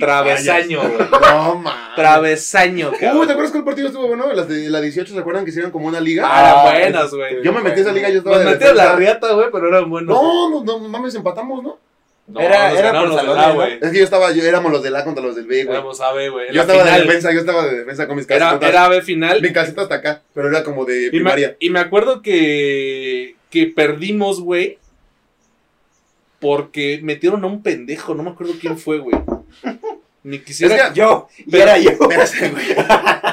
[0.00, 1.08] Travesaño, güey.
[1.20, 1.94] No, mames.
[1.96, 4.32] Travesaño, Uy, ¿te acuerdas que el partido estuvo bueno?
[4.32, 6.24] Las de la 18, ¿se acuerdan que hicieron como una liga?
[6.26, 7.42] Ah, Ah, buenas, güey.
[7.42, 9.68] Yo me metí a esa liga, yo estaba Nos de metieron la riata, güey, pero
[9.68, 10.14] eran buenos.
[10.14, 11.78] No, no, no, mames, empatamos, ¿no?
[12.28, 13.78] No, Era- era por los A, güey.
[13.82, 15.76] Es que yo estaba, yo éramos los del A contra los del B, güey.
[15.76, 16.52] Éramos A, B, güey.
[16.54, 18.68] Yo estaba de defensa, yo estaba de defensa con mis Era, calcetas.
[18.70, 19.42] era B final.
[19.42, 21.56] Mi calceta hasta acá, pero era como de Y me, primaria.
[21.58, 24.78] y me acuerdo que, que perdimos, güey.
[26.40, 28.14] Porque metieron a un pendejo.
[28.14, 29.16] No me acuerdo quién fue, güey.
[30.24, 30.76] Ni quisiera.
[30.76, 31.90] Es que- Yo, y era yo.
[32.10, 32.64] Espérate, güey.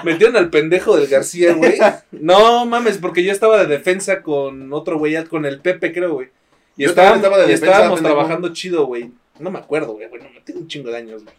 [0.04, 1.78] Metieron al pendejo del García, güey.
[2.12, 6.30] No mames, porque yo estaba de defensa con otro güey, con el Pepe, creo, güey.
[6.78, 7.22] Y, Yo estaba de y
[7.52, 9.12] defensa, estábamos trabajando chido, güey.
[9.40, 10.08] No me acuerdo, güey.
[10.10, 11.36] Bueno, me tengo un chingo de años, güey.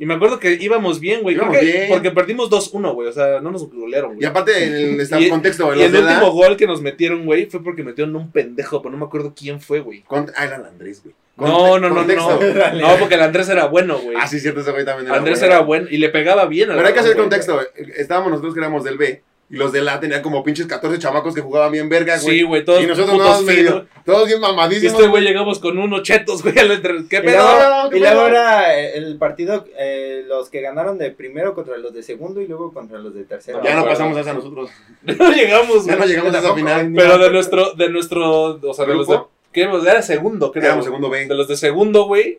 [0.00, 1.34] Y me acuerdo que íbamos bien, güey.
[1.36, 1.88] Íbamos bien.
[1.88, 3.08] Porque perdimos 2-1, güey.
[3.08, 4.26] O sea, no nos golearon, Y güey.
[4.26, 7.62] aparte, en el Y- contexto, Y los el último gol que nos metieron, güey, fue
[7.62, 10.04] porque metieron un pendejo, pero no me acuerdo quién fue, güey.
[10.10, 11.14] Ah, era el Andrés, güey.
[11.38, 12.40] No, no, no, contexto.
[12.72, 12.88] no.
[12.88, 14.16] No, porque el Andrés era bueno, güey.
[14.20, 15.54] Ah, sí, cierto, ese güey también era Andrés bueno.
[15.54, 16.68] era bueno y le pegaba bien.
[16.68, 17.40] Pero hay que hacer balón, güey.
[17.40, 17.60] contexto.
[18.00, 19.22] Estábamos nosotros que éramos del B.
[19.50, 22.36] Y los del A tenían como pinches 14 chamacos que jugaban bien verga, güey.
[22.40, 23.84] Sí, güey, todos y nosotros putos no medio, finos.
[24.04, 24.92] todos bien Y mamadísimos.
[24.92, 27.06] este güey llegamos con unos chetos, güey, al entre...
[27.08, 27.36] ¿Qué Y pedo?
[27.56, 28.26] luego, No, ¿qué y luego pedo?
[28.28, 32.74] era el partido, eh, los que ganaron de primero contra los de segundo y luego
[32.74, 33.62] contra los de tercero.
[33.64, 34.68] Ya no pasamos a esa nosotros.
[35.02, 35.98] No llegamos, Ya güey.
[35.98, 36.92] no llegamos a esa tampoco, final.
[36.94, 39.14] Pero de nuestro, de nuestro, o sea, de los de...
[39.14, 39.30] ¿Grupo?
[39.52, 39.86] ¿Qué éramos?
[39.86, 40.64] Era segundo, creo.
[40.64, 40.94] Éramos güey.
[40.94, 41.26] segundo B.
[41.26, 42.38] De los de segundo, güey,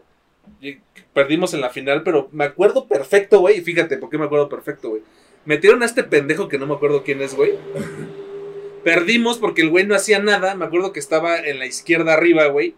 [1.13, 4.49] perdimos en la final, pero me acuerdo perfecto, güey, y fíjate por qué me acuerdo
[4.49, 5.01] perfecto, güey.
[5.45, 7.53] Metieron a este pendejo que no me acuerdo quién es, güey.
[8.83, 12.45] Perdimos porque el güey no hacía nada, me acuerdo que estaba en la izquierda arriba,
[12.47, 12.75] güey,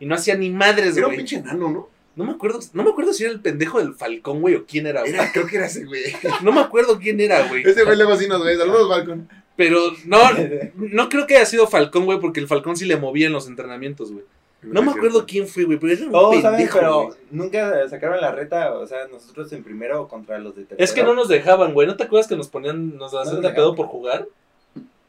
[0.00, 1.18] y no hacía ni madres, Era un güey.
[1.18, 1.88] pinche enano, ¿no?
[2.16, 4.86] No me acuerdo, no me acuerdo si era el pendejo del Falcón, güey, o quién
[4.88, 5.14] era, güey.
[5.14, 6.02] Era, creo que era ese güey.
[6.42, 7.62] No me acuerdo quién era, güey.
[7.64, 8.56] Ese güey luego sí nos ve.
[8.56, 9.28] Saludos, Balcón.
[9.58, 10.18] Pero no,
[10.76, 13.48] no creo que haya sido Falcón, güey, porque el Falcón sí le movía en los
[13.48, 14.24] entrenamientos, güey.
[14.62, 17.18] No me acuerdo quién fue, güey, pero era un saben, pendejo, pero güey.
[17.32, 20.84] nunca sacaron la reta, o sea, nosotros en primero contra los de tercero.
[20.84, 21.88] Es que no nos dejaban, güey.
[21.88, 24.28] ¿No te acuerdas que nos ponían, nos hacían de pedo por jugar?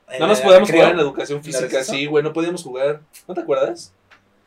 [0.10, 3.02] En No nos el podíamos jugar en educación física, sí, güey, no podíamos jugar.
[3.28, 3.94] ¿No te acuerdas?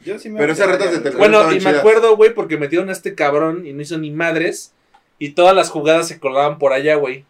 [0.05, 2.89] Yo sí me Pero esas retas de tercero- Bueno, y me acuerdo, güey, porque metieron
[2.89, 4.73] a este cabrón y no hizo ni madres.
[5.21, 7.25] Y todas las jugadas se colgaban por allá, güey.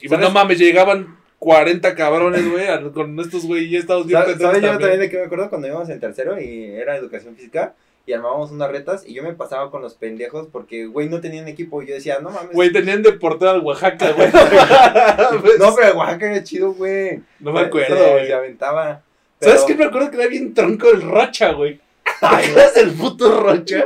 [0.00, 0.26] Y pues, ¿Sabes?
[0.26, 4.62] no mames, llegaban 40 cabrones, güey, con estos, güey, y estábamos bien ¿Sabes pendejos ¿sabes
[4.62, 5.00] yo también.
[5.00, 7.74] de qué me acuerdo cuando íbamos en tercero y era educación física?
[8.06, 11.48] Y armábamos unas retas y yo me pasaba con los pendejos porque, güey, no tenían
[11.48, 11.82] equipo.
[11.82, 12.52] Y yo decía, no mames.
[12.52, 14.28] Güey, tenían de portero al Oaxaca, güey.
[15.58, 17.20] No, pero Oaxaca era chido, güey.
[17.40, 18.26] No me acuerdo, se- güey.
[18.26, 19.02] Se aventaba.
[19.40, 19.74] ¿Sabes qué?
[19.74, 21.80] Me acuerdo que era bien tronco el Rocha, güey.
[22.74, 23.84] ¿Te del puto Rocha?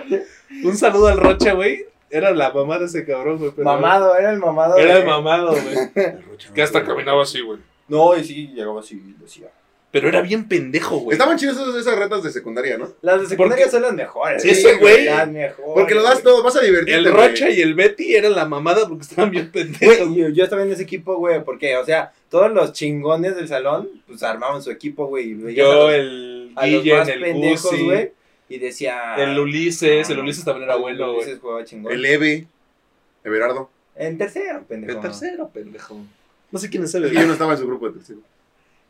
[0.64, 1.84] Un saludo al Rocha, güey.
[2.16, 3.50] Era la mamá de ese cabrón, güey.
[3.54, 4.76] pero- Mamado, era el mamado.
[4.76, 5.64] Era de- el mamado, güey.
[5.94, 7.58] El Rocha, no Que hasta caminaba así, güey.
[7.88, 9.48] No, y sí, llegaba así y decía.
[9.90, 11.14] Pero era bien pendejo, güey.
[11.14, 12.88] Estaban chidas esas, esas retas de secundaria, ¿no?
[13.00, 14.42] Las de secundaria son las mejores.
[14.42, 15.70] Sí, ese güey- Las mejores.
[15.74, 16.98] Porque lo das todo, vas a divertirte.
[16.98, 17.28] El güey.
[17.28, 20.08] Rocha y el Betty eran la mamada porque estaban bien pendejos.
[20.08, 23.46] Güey, yo, yo estaba en ese equipo, güey, porque, o sea, todos los chingones del
[23.46, 25.30] salón, pues armaban su equipo, güey.
[25.30, 28.12] y veías a Yo, los- el a los más el pendejos, güey.
[28.54, 29.14] Y decía.
[29.16, 30.08] el Ulises.
[30.10, 31.22] El Ulises también era el bueno, güey.
[31.24, 31.92] Ulises jugaba chingón.
[31.92, 32.46] El Eve.
[33.24, 33.70] Everardo.
[33.96, 34.98] En tercero, pendejo.
[34.98, 35.98] El tercero, pendejo.
[36.50, 38.20] No sé quién es el Es que yo no estaba en su grupo de tercero.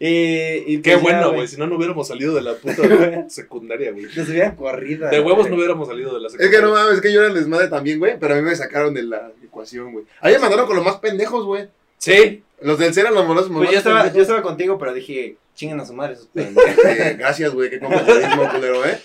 [0.00, 1.46] Y, y Qué pues bueno, güey.
[1.46, 4.06] Si no, no hubiéramos salido de la puta secundaria, güey.
[4.14, 5.08] Nos hubieran corrido.
[5.08, 6.58] De huevos no hubiéramos salido de la Es secundaria.
[6.60, 8.18] que no mames, es que yo era el desmadre también, güey.
[8.18, 10.04] Pero a mí me sacaron de la ecuación, güey.
[10.20, 11.68] A mí me mandaron con los más pendejos, güey.
[11.98, 12.42] Sí.
[12.60, 15.86] Los del CERA, los monos Pues yo estaba, yo estaba contigo, pero dije, chinguen a
[15.86, 16.84] su madre esos pendejos.
[16.84, 17.70] Eh, gracias, güey.
[17.70, 18.98] Qué compañerismo, culero, ¿eh?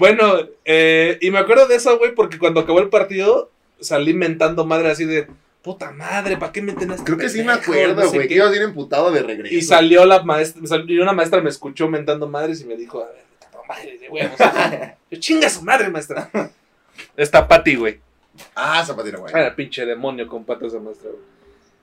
[0.00, 4.64] Bueno, eh, y me acuerdo de eso, güey, porque cuando acabó el partido salí mentando
[4.64, 5.26] madre así de
[5.60, 8.20] puta madre, ¿para qué meten a este Creo que sí me acuerdo, No sé güey.
[8.22, 8.28] qué".
[8.28, 9.54] que ibas a ir emputado de regreso.
[9.54, 13.08] Y salió la maestra, salió una maestra me escuchó mentando madres y me dijo, a
[13.08, 13.24] ver,
[13.68, 14.38] madre de huevos.
[15.10, 16.30] Yo, chinga su madre, maestra.
[17.16, 18.00] Esta Pati, güey.
[18.54, 19.34] Ah, zapatera, güey.
[19.34, 21.22] Era pinche demonio con patas de maestra, güey.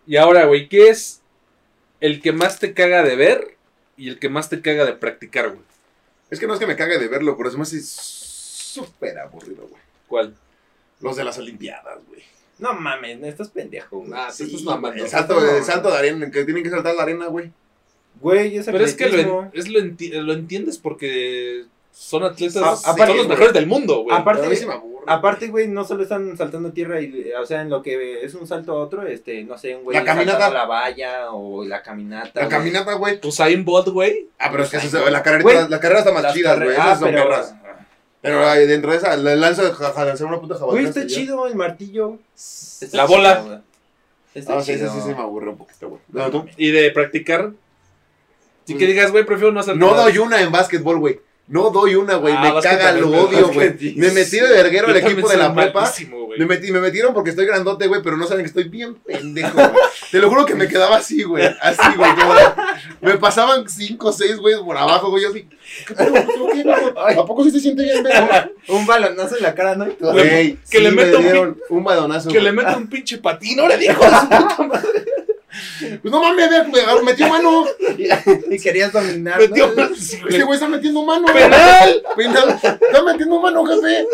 [0.08, 1.22] Y ahora, güey, ¿qué es
[2.00, 3.58] el que más te caga de ver
[3.96, 5.62] y el que más te caga de practicar, güey?
[6.30, 9.82] Es que no es que me cague de verlo, pero es más súper aburrido, güey.
[10.08, 10.36] ¿Cuál?
[11.02, 12.22] Los de las Olimpiadas, güey.
[12.60, 14.12] No mames, estás pendejo, güey.
[14.16, 15.04] Ah, sí, estás mamando.
[15.04, 17.52] El salto, el salto de arena, que tienen que saltar la arena, güey.
[18.20, 22.96] Güey, es Pero es que lo, es lo, enti- lo entiendes porque son atletas, A-
[22.96, 24.16] son los mejores del mundo, güey.
[24.18, 24.97] Aparte- a mí sí me aburre.
[25.08, 28.46] Aparte, güey, no solo están saltando tierra, y, o sea, en lo que es un
[28.48, 30.50] salto a otro, este, no sé, un güey La caminata.
[30.50, 32.32] la valla o la caminata.
[32.42, 32.50] La güey.
[32.58, 33.20] caminata, güey.
[33.24, 34.28] Usain Bolt, güey.
[34.38, 36.70] Ah, pero es que eso, la, carrera, Güey, la carrera está más chida, güey.
[36.78, 37.56] Ah, Esas son pero- perras.
[38.20, 40.66] Pero ay, dentro de esa, la lanza de una puta jabalina.
[40.72, 42.18] Güey, está chido el martillo.
[42.36, 43.42] Está La bola.
[43.42, 43.58] güey.
[44.34, 44.92] Está Ah, sí, chido.
[44.92, 46.02] sí, sí, sí, me aburre un poquito, güey.
[46.12, 46.46] No, tú.
[46.58, 47.52] Y de practicar.
[48.66, 50.04] Si Pues- que digas, güey, prefiero no hacer No nada.
[50.04, 51.22] doy una en básquetbol, güey.
[51.48, 52.34] No doy una, güey.
[52.38, 53.96] Ah, me caga, lo odio, güey.
[53.96, 55.90] Me metí de verguero al equipo de la prepa.
[56.38, 59.56] Me, metí, me metieron porque estoy grandote, güey, pero no saben que estoy bien pendejo,
[59.56, 59.72] güey.
[60.12, 61.46] Te lo juro que me quedaba así, güey.
[61.62, 62.12] Así, güey.
[63.02, 65.24] Me pasaban cinco o seis, güey, por abajo, güey.
[65.24, 65.48] Yo así,
[65.88, 66.14] ¿qué pedo?
[67.00, 68.14] ¿A poco sí se siente bien, güey?
[68.68, 69.86] Un balonazo en la cara, ¿no?
[70.00, 72.30] Güey, que le sí me meta un dieron un badonazo.
[72.30, 75.06] Que le mete un pinche patín, ahora dijo su puta madre.
[75.80, 76.66] Pues no mames, vea,
[77.04, 77.66] metió mano.
[78.50, 79.96] y querías dominar, Metió ¿no?
[79.96, 80.56] sí, Este güey.
[80.56, 81.26] está metiendo mano.
[81.28, 82.04] ¡Penal!
[82.16, 82.60] Penal.
[82.62, 84.06] Está metiendo mano, jefe.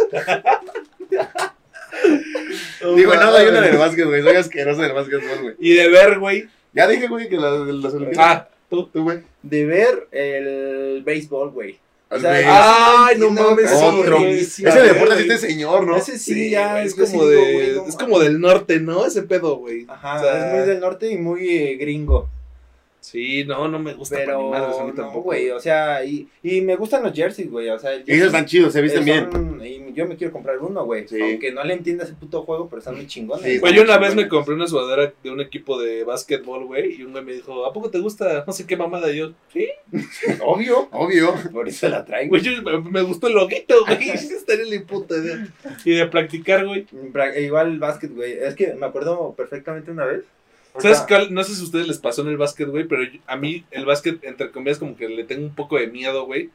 [2.95, 4.21] Digo, no, doy una del básquet, güey.
[4.21, 5.55] Soy asqueroso del básquetbol, güey.
[5.59, 6.47] Y de ver, güey.
[6.73, 8.27] Ya dije, güey, que la de las Olimpiadas.
[8.37, 8.87] Ah, tú.
[8.91, 9.19] tú, güey.
[9.41, 11.79] De ver el béisbol, güey.
[12.15, 14.19] O sea, Ay, no mames, Otro.
[14.19, 15.97] sí, Ese deporte sí este señor, ¿no?
[15.97, 19.05] Ese sí, ya güey, es como digo, de no es como del norte, ¿no?
[19.05, 19.85] Ese pedo, güey.
[19.89, 22.29] Ajá, O sea, es muy del norte y muy eh, gringo.
[23.03, 25.21] Sí, no, no me gusta Pero, pa' ni madres, a mí no, tampoco.
[25.23, 28.07] güey, o sea, y, y me gustan los jerseys, güey, o sea, el Y esos
[28.11, 29.29] jersey, están chidos, se visten bien.
[29.29, 31.21] son- Y yo me quiero comprar uno, güey, Sí.
[31.21, 33.43] aunque no le entienda ese puto juego, pero están muy chingones.
[33.45, 36.95] Sí, Güey, yo una vez me compré una sudadera de un equipo de básquetbol, güey,
[36.99, 38.45] y un güey me dijo, ¿a poco te gusta?
[38.47, 39.11] No sé qué mamada.
[39.11, 39.67] Y yo, sí.
[40.41, 41.33] Obvio, Obvio.
[41.51, 42.29] por eso la traigo.
[42.29, 42.51] Güey, yo,
[42.83, 44.09] me, gustó el loguito, güey.
[44.11, 45.47] Estaría la puta idea.
[45.85, 46.85] Y de practicar, güey.
[47.11, 50.23] Pra- Igual el básquet, güey, es que me acuerdo perfectamente una vez.
[50.79, 51.33] ¿Sabes cuál?
[51.33, 53.63] No sé si a ustedes les pasó en el básquet, güey, pero yo- a mí
[53.71, 56.49] el básquet, entre comillas, como que le tengo un poco de miedo, güey.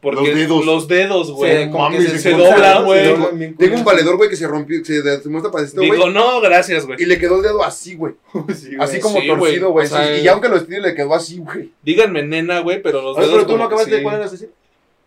[0.00, 0.64] Porque Los dedos.
[0.64, 1.64] los dedos, güey.
[1.64, 3.54] se- como que mames, se, se doblan, güey.
[3.56, 5.90] Tengo un valedor, güey, que se rompió, se, de- se muestra para esto, güey.
[5.90, 7.02] Digo, no, gracias, güey.
[7.02, 8.14] Y le quedó el dedo así, güey.
[8.54, 8.78] Sí, güey.
[8.80, 9.86] Así como Sí, torcido, güey, güey.
[9.86, 11.72] o sea, sí, y aunque lo estire, le quedó así, güey.
[11.82, 13.96] Díganme nena, güey, pero los dedos pero tú como no que acabaste
[14.36, 14.48] de.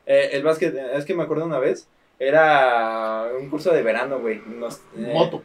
[0.08, 1.88] Eh, el básquet, eh, es que me acuerdo una vez,
[2.20, 4.42] era un curso de verano, güey.
[4.98, 5.42] Eh, Moto.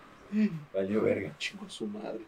[0.75, 1.33] Valió verga.
[1.39, 2.19] Chingo su madre.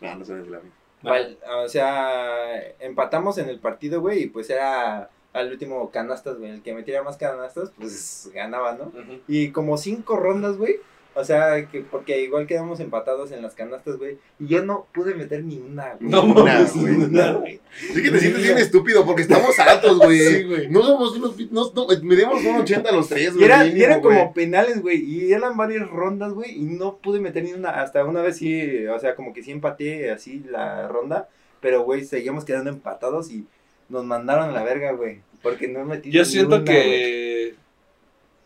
[0.00, 0.60] No, no sabes de la.
[1.02, 6.50] Val- o sea, empatamos en el partido, güey, y pues era al último canastas, güey.
[6.50, 8.92] El que metiera más canastas, pues ganaba, ¿no?
[9.28, 10.76] Y como cinco rondas, güey.
[11.18, 14.18] O sea, que porque igual quedamos empatados en las canastas, güey.
[14.38, 16.08] Y yo no pude meter ni una, güey.
[16.08, 16.94] No Una, güey.
[16.94, 17.60] Una, güey.
[17.92, 20.18] Sí que te sientes bien estúpido porque estamos altos, güey.
[20.20, 20.68] Sí, güey.
[20.68, 21.36] No somos unos.
[21.50, 23.76] No, no, medimos un 80 los tres, Y, güey.
[23.76, 25.02] y eran como penales, güey.
[25.02, 26.56] Y eran varias rondas, güey.
[26.56, 27.70] Y no pude meter ni una.
[27.82, 31.28] Hasta una vez sí, o sea, como que sí empaté así la ronda.
[31.60, 33.44] Pero, güey, seguíamos quedando empatados y
[33.88, 35.20] nos mandaron a la verga, güey.
[35.42, 37.54] Porque no metí Yo ni siento una, que.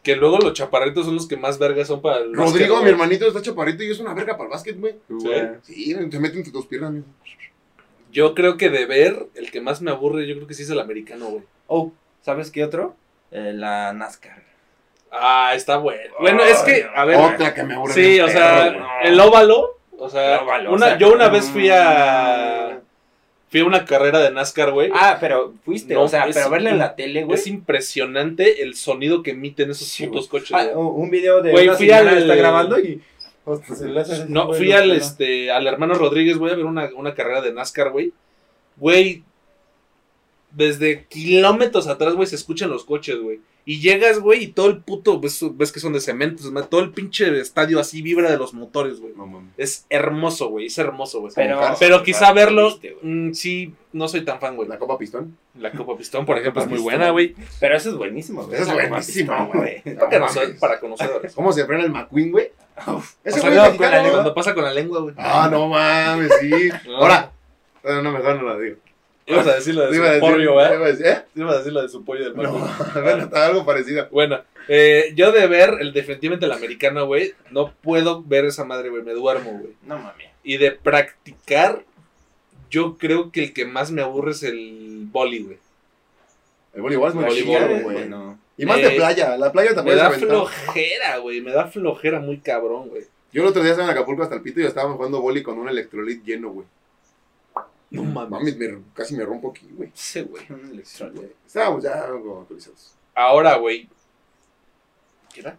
[0.03, 2.81] Que luego los chaparritos son los que más vergas son para el básquet, Rodrigo, mi
[2.83, 2.93] güey.
[2.93, 4.97] hermanito, está chaparrito y es una verga para el básquet, güey.
[5.09, 5.49] Güey.
[5.63, 7.07] Sí, se mete entre tus piernas, amigo.
[8.11, 10.71] Yo creo que de ver, el que más me aburre, yo creo que sí es
[10.71, 11.43] el americano, güey.
[11.69, 12.97] Oh, ¿sabes qué otro?
[13.31, 14.43] Eh, la NASCAR.
[15.11, 16.13] Ah, está bueno.
[16.21, 17.17] Bueno, es que, a ver.
[17.19, 17.95] Otra que me aburre.
[17.95, 18.83] Sí, o perro, sea, güey.
[19.05, 19.79] el óvalo.
[19.99, 22.82] O sea, El óvalo, una, o sea, yo una vez fui a.
[23.53, 24.91] Fui a una carrera de NASCAR, güey.
[24.95, 27.39] Ah, pero fuiste, No, o sea, pero verla en la tele, güey.
[27.39, 30.53] es impresionante el sonido que emiten esos Sí, putos coches.
[30.53, 33.01] Ah, un video de Güey, una fui al- está grabando y
[33.45, 34.95] hasta se le hace así, No, fui al, no.
[34.95, 38.13] este, al hermano Rodríguez, güey, a ver una, una carrera de NASCAR, güey.
[38.79, 39.23] Güey,
[40.51, 43.41] desde kilómetros atrás, güey, se escuchan los coches, güey.
[43.65, 46.91] Y llegas, güey, y todo el puto, ves, ves que son de cemento, todo el
[46.91, 49.13] pinche estadio así vibra de los motores, güey.
[49.17, 49.53] No mames.
[49.57, 51.33] Es hermoso, güey, es hermoso, güey.
[51.35, 53.15] Pero, Pero quizá verlo, Viste, güey.
[53.15, 54.69] mm, sí, no soy tan fan, güey.
[54.69, 55.37] La Copa Pistón.
[55.57, 57.37] La Copa Pistón, por ejemplo, es muy buena, güey.
[57.61, 58.61] Pero eso es buenísimo, güey.
[58.61, 59.81] Eso es buenísimo, güey.
[59.83, 60.33] Creo que no mames.
[60.35, 61.33] soy para conocedores.
[61.33, 62.51] ¿Cómo se frena el McQueen, güey?
[63.23, 63.77] Ese güey no.
[63.77, 65.15] Cuando pasa con la lengua, güey.
[65.19, 66.51] Ah, no mames, sí.
[66.87, 66.97] No.
[66.97, 67.31] Ahora.
[67.85, 68.77] No, no, mejor no la digo.
[69.27, 70.97] Ibas a decir lo de su decir- pollo, ¿eh?
[71.05, 71.23] ¿Eh?
[71.37, 72.93] Ibas a decir lo de su pollo del No, McQueen.
[73.05, 74.09] bueno, está algo parecido.
[74.11, 78.89] Bueno, eh, yo de ver el definitivamente el americano, güey, no puedo ver esa madre,
[78.91, 79.75] güey, me duermo, güey.
[79.87, 80.29] No mames.
[80.43, 81.85] Y de practicar,
[82.71, 85.59] yo creo que el que más me aburre es el boli, güey.
[86.75, 88.11] El voleibol es muy Voleibol, chido, güey.
[88.57, 89.37] Y más de playa.
[89.37, 93.05] La playa te Me da flojera, güey, me da flojera muy cabrón, güey.
[93.33, 95.59] Yo el otro día estaba en Acapulco hasta el pito y estábamos jugando boli con
[95.59, 96.67] un electrolit lleno, güey.
[97.93, 98.31] No mames.
[98.31, 99.91] Mames, me- casi me rompo aquí, güey.
[99.95, 100.45] Sí, güey.
[100.73, 101.33] Electrolit.
[101.47, 102.95] Estábamos ya algo autorizados.
[103.15, 103.89] Ahora, güey.
[105.33, 105.59] ¿Qué era?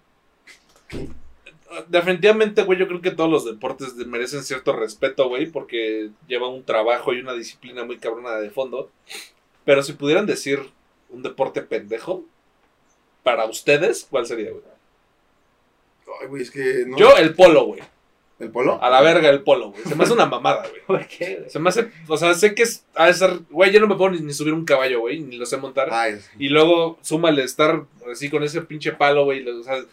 [1.88, 6.52] Definitivamente, güey, yo creo que todos los deportes de- merecen cierto respeto, güey, porque llevan
[6.52, 8.91] un trabajo y una disciplina muy cabrona de fondo.
[9.65, 10.60] Pero si pudieran decir
[11.10, 12.24] un deporte pendejo,
[13.24, 14.63] para ustedes, ¿cuál sería, güey?
[16.22, 16.84] Ay, güey, es que.
[16.86, 16.98] No.
[16.98, 17.82] Yo, el polo, güey.
[18.43, 18.82] ¿El polo?
[18.84, 19.84] A la verga, el polo, güey.
[19.86, 20.82] Se me hace una mamada, güey.
[20.88, 21.49] ¿Por qué, güey?
[21.49, 23.95] Se me hace, o sea, sé que es, ha de ser, güey, yo no me
[23.95, 25.89] puedo ni, ni subir un caballo, güey, ni lo sé montar.
[25.91, 26.27] Ay, sí.
[26.39, 29.47] Y luego súmale estar así con ese pinche palo, güey.
[29.47, 29.84] O sea,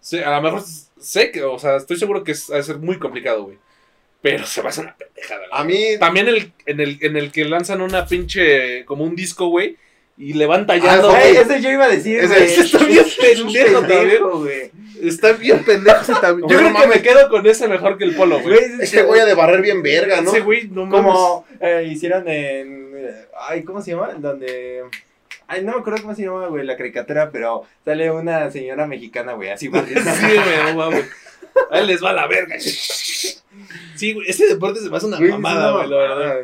[0.00, 0.62] sé- a lo mejor
[0.98, 3.58] sé que, o sea, estoy seguro que es, ha de ser muy complicado, güey.
[4.22, 5.60] Pero se me hace una pendejada, güey.
[5.60, 5.98] A mí.
[5.98, 9.76] También el, en, el, en el que lanzan una pinche, como un disco, güey,
[10.20, 11.36] y le van Ah, tallando, güey.
[11.36, 12.42] ese yo iba a decir, Ese- güey.
[12.52, 14.22] ese está bien pendejo también.
[14.22, 14.70] güey.
[15.02, 16.48] Está bien pendejo ese también.
[16.48, 18.54] Yo No creo que me quedo con ese mejor que el polo, güey.
[18.56, 20.30] Güey, Ese güey ha de barrer bien verga, ¿no?
[20.30, 21.00] Ese güey, no mames.
[21.02, 22.92] Como eh, hicieron en.
[22.96, 24.10] eh, Ay, ¿cómo se llama?
[24.18, 24.82] Donde.
[25.48, 29.32] Ay, no me acuerdo cómo se llama, güey, la caricatura, pero sale una señora mexicana,
[29.32, 30.08] güey, así barriendo.
[30.14, 31.06] Sí, güey, no mames.
[31.70, 32.56] Ahí les va la verga.
[32.60, 36.36] Sí, güey, ese deporte se me hace una Güey, mamada, güey, la verdad.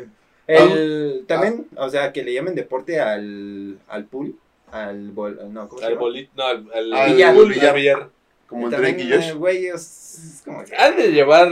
[0.47, 4.35] El, también, o sea, que le llamen deporte al, al pool,
[4.71, 7.35] al bol, no, ¿cómo se Al bolit, no, al, al, Al billar.
[7.35, 7.75] al billar.
[7.75, 8.09] billar.
[8.47, 9.29] Como el También, Drake y Josh.
[9.29, 11.51] eh, Güey, es, como que- Han de llevar,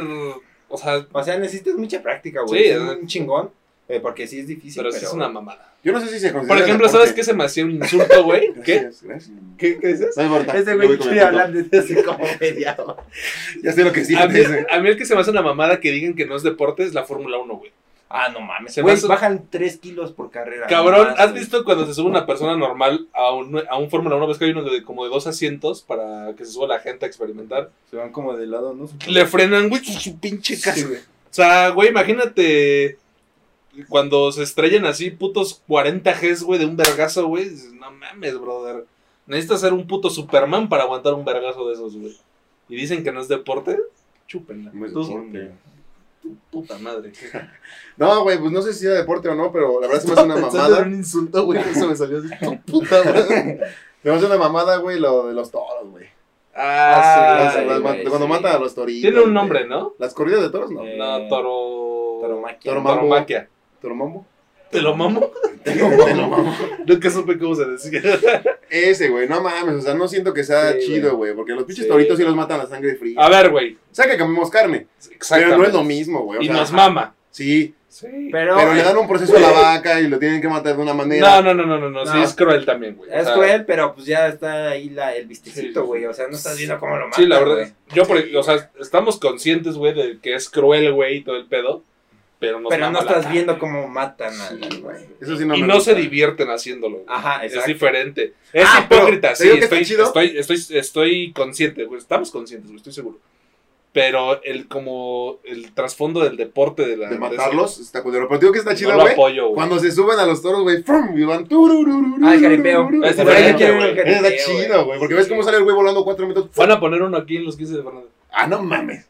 [0.70, 2.64] o sea, O sea, necesitas mucha práctica, güey.
[2.64, 3.50] Sí, es un chingón,
[3.90, 5.00] eh, porque sí es difícil, pero pero...
[5.02, 5.74] sí es una mamada.
[5.84, 6.56] Yo no sé si se considera.
[6.56, 7.06] Por ejemplo, deporte.
[7.06, 8.54] ¿sabes qué se me hacía un insulto, güey?
[8.66, 8.80] ¿Qué?
[8.80, 9.38] Gracias, gracias.
[9.58, 10.16] ¿Qué, qué dices?
[10.18, 10.58] No importa.
[10.58, 13.04] Ese güey quiere hablar desde hace como media hora.
[13.62, 14.16] Ya sé lo que sí.
[14.16, 14.66] A mí, dice.
[14.70, 16.84] a mí el que se me hace una mamada que digan que no es deporte
[16.84, 17.72] es la Fórmula 1, güey.
[18.18, 18.80] Ah, no mames.
[18.82, 20.68] Güey, hace- bajan 3 kilos por carrera.
[20.68, 24.28] Cabrón, ¿has visto cuando se sube una persona normal a un, a un Fórmula 1?
[24.28, 27.06] ¿Ves que hay uno de como de dos asientos para que se suba la gente
[27.06, 27.72] a experimentar?
[27.92, 28.88] Se van como de lado, ¿no?
[29.08, 30.76] Le frenan, güey, su, pinche casa.
[30.76, 31.00] Sí, güey.
[31.00, 32.98] O sea, güey, imagínate
[33.90, 37.52] cuando se estrellan así putos 40 Gs, güey, de un vergazo, güey.
[37.74, 38.86] No mames, brother.
[39.28, 42.16] Necesitas ser un puto Superman para aguantar un vergazo de esos, güey.
[42.70, 43.78] Y dicen que no es deporte.
[44.28, 44.72] Chúpenla.
[44.74, 45.52] No es deporte.
[46.26, 47.12] Tu puta madre.
[47.98, 50.14] No, güey, pues no sé si era deporte o no, pero la verdad se me
[50.14, 50.80] hace una mamada.
[50.84, 51.60] un insulto, güey.
[51.72, 52.28] Eso me salió así.
[52.42, 53.60] Tu puta madre.
[54.04, 56.06] Se me hace una mamada, güey, lo de los toros, güey.
[56.54, 58.32] Ah, sí, las- güey, cuando sí.
[58.32, 59.02] matan a los toritos.
[59.12, 59.94] Tiene un nombre, ¿no?
[60.00, 60.84] Las corridas de toros, no.
[60.86, 62.20] Eh, No, toro.
[62.22, 62.72] Toromaquia.
[62.72, 63.00] Toro- Mambo.
[63.02, 63.50] Toromaquia.
[63.82, 64.26] ¿Toromambo?
[64.72, 65.32] ¿Te lo mamo?
[65.64, 65.90] Te lo
[66.28, 66.56] mamo.
[66.86, 68.02] Nunca supe cómo se decía.
[68.70, 71.64] Ese, güey, no mames, o sea, no siento que sea Sí, chido, güey, porque los
[71.64, 71.90] pinches Sí.
[71.92, 73.20] toritos sí los matan a sangre fría.
[73.20, 73.74] A ver, güey.
[73.74, 75.50] O sea que comemos carne, Exactamente.
[75.52, 76.40] pero no es lo mismo, güey.
[76.40, 77.16] o Y sea, nos mama.
[77.32, 78.28] Sí, Sí.
[78.30, 80.82] Pero, pero le dan un proceso a la vaca y lo tienen que matar de
[80.84, 81.42] una manera.
[81.42, 83.10] No, no, no, no, no, no, sí es cruel también, güey.
[83.10, 86.02] O Es sea, cruel, pero pues ya está ahí la, el vistecito, sí, güey.
[86.02, 86.08] sí.
[86.08, 87.24] O sea, no estás viendo cómo lo matan.
[87.24, 87.54] Sí, la verdad.
[87.56, 87.72] güey.
[87.94, 91.46] Yo, por, o sea, estamos conscientes, güey, de que es cruel, güey, y todo el
[91.46, 91.84] pedo.
[92.46, 94.98] Pero, nos Pero no estás viendo cómo matan al güey.
[95.22, 95.94] Eso sí no y me no gusta.
[95.94, 96.96] se divierten haciéndolo.
[96.98, 97.06] güey.
[97.10, 97.68] Ajá, Es exacto.
[97.74, 98.34] diferente.
[98.54, 99.50] Es Ah, pero, hipócrita, ¿te sí.
[99.50, 100.06] Estoy, chido?
[100.06, 102.00] estoy, estoy, estoy consciente, güey.
[102.00, 103.18] Estamos conscientes, güey, estoy seguro.
[103.94, 108.28] Pero el como el trasfondo del deporte de la De ese- matarlos, está culero.
[108.28, 109.14] Pero digo que está chido, güey.
[109.14, 109.56] apoyo, güey.
[109.56, 111.18] Cuando se suben a los toros, güey, ¡frum!
[111.18, 111.48] y van.
[112.22, 112.90] Ah, el jaripeo.
[113.06, 113.90] Es Por ahí diferente, quiero güey.
[113.92, 116.50] el jaripeo, Está chido, güey, porque ves cómo sale el güey volando cuatro metros.
[116.58, 118.10] Van a poner uno aquí en los 15 de Fernando.
[118.34, 119.06] Ah, no mames.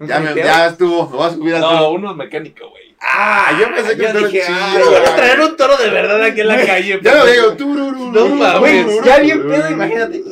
[0.00, 1.90] ¿Un Ya, me, ya estuvo, me voy a subir al No, toro.
[1.90, 2.94] uno mecánico, güey.
[3.02, 4.58] Ah, yo pensé que yo estaba dije, chido.
[4.60, 6.98] ah, a traer un toro de verdad aquí en la calle.
[7.02, 8.10] Ya lo digo, turururu.
[8.12, 9.04] No mames.
[9.04, 10.22] Ya bien pedo, imagínate.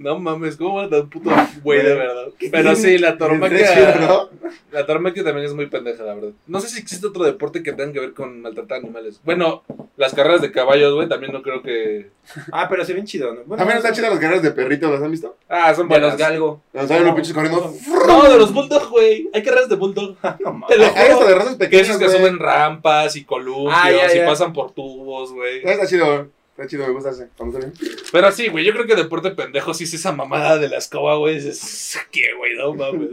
[0.00, 1.30] No mames, ¿cómo van a dar un puto
[1.62, 2.28] güey de verdad?
[2.50, 3.16] Pero sí, la.
[3.16, 4.30] ¿no?
[4.72, 6.30] La toromaquia también es muy pendeja, la verdad.
[6.46, 9.20] No sé si existe otro deporte que tenga que ver con maltratar animales.
[9.24, 9.62] Bueno,
[9.98, 12.08] las carreras de caballos, güey, también no creo que.
[12.50, 13.40] Ah, pero se ven chido, ¿no?
[13.44, 15.36] Bueno, También están chidas las carreras de perritos, ¿las han visto?
[15.50, 16.12] Ah, son De buenas.
[16.12, 16.62] los galgo.
[16.72, 17.74] Cuando salen los pinches corriendo.
[18.06, 19.28] No, de los bulldog, güey.
[19.34, 20.16] Hay carreras de bulldog.
[20.40, 20.78] No Te mames.
[20.78, 21.26] lo eso juro.
[21.28, 22.16] de razas Que pequeñas, esos que güey.
[22.18, 25.60] suben rampas y columpios Ah, ya, y pasan por tubos, güey.
[25.62, 26.39] Está chido, güey.
[26.60, 27.30] Está chido, me gusta ese.
[27.38, 27.72] Cuando salen.
[28.12, 31.16] Pero sí, güey, yo creo que deporte pendejo sí es esa mamada de la escoba,
[31.16, 31.38] güey.
[31.38, 32.54] Es ¿qué, güey?
[32.54, 33.12] No mames.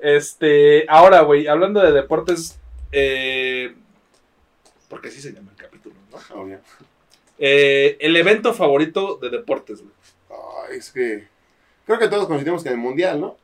[0.00, 2.58] Este, ahora, güey, hablando de deportes,
[2.90, 3.76] eh,
[4.88, 6.40] porque así se llama el capítulo, ¿no?
[6.40, 6.58] Obvio.
[7.38, 9.94] Eh, el evento favorito de deportes, güey.
[10.68, 11.28] Ay, es que.
[11.86, 13.36] Creo que todos coincidimos que en el mundial, ¿no?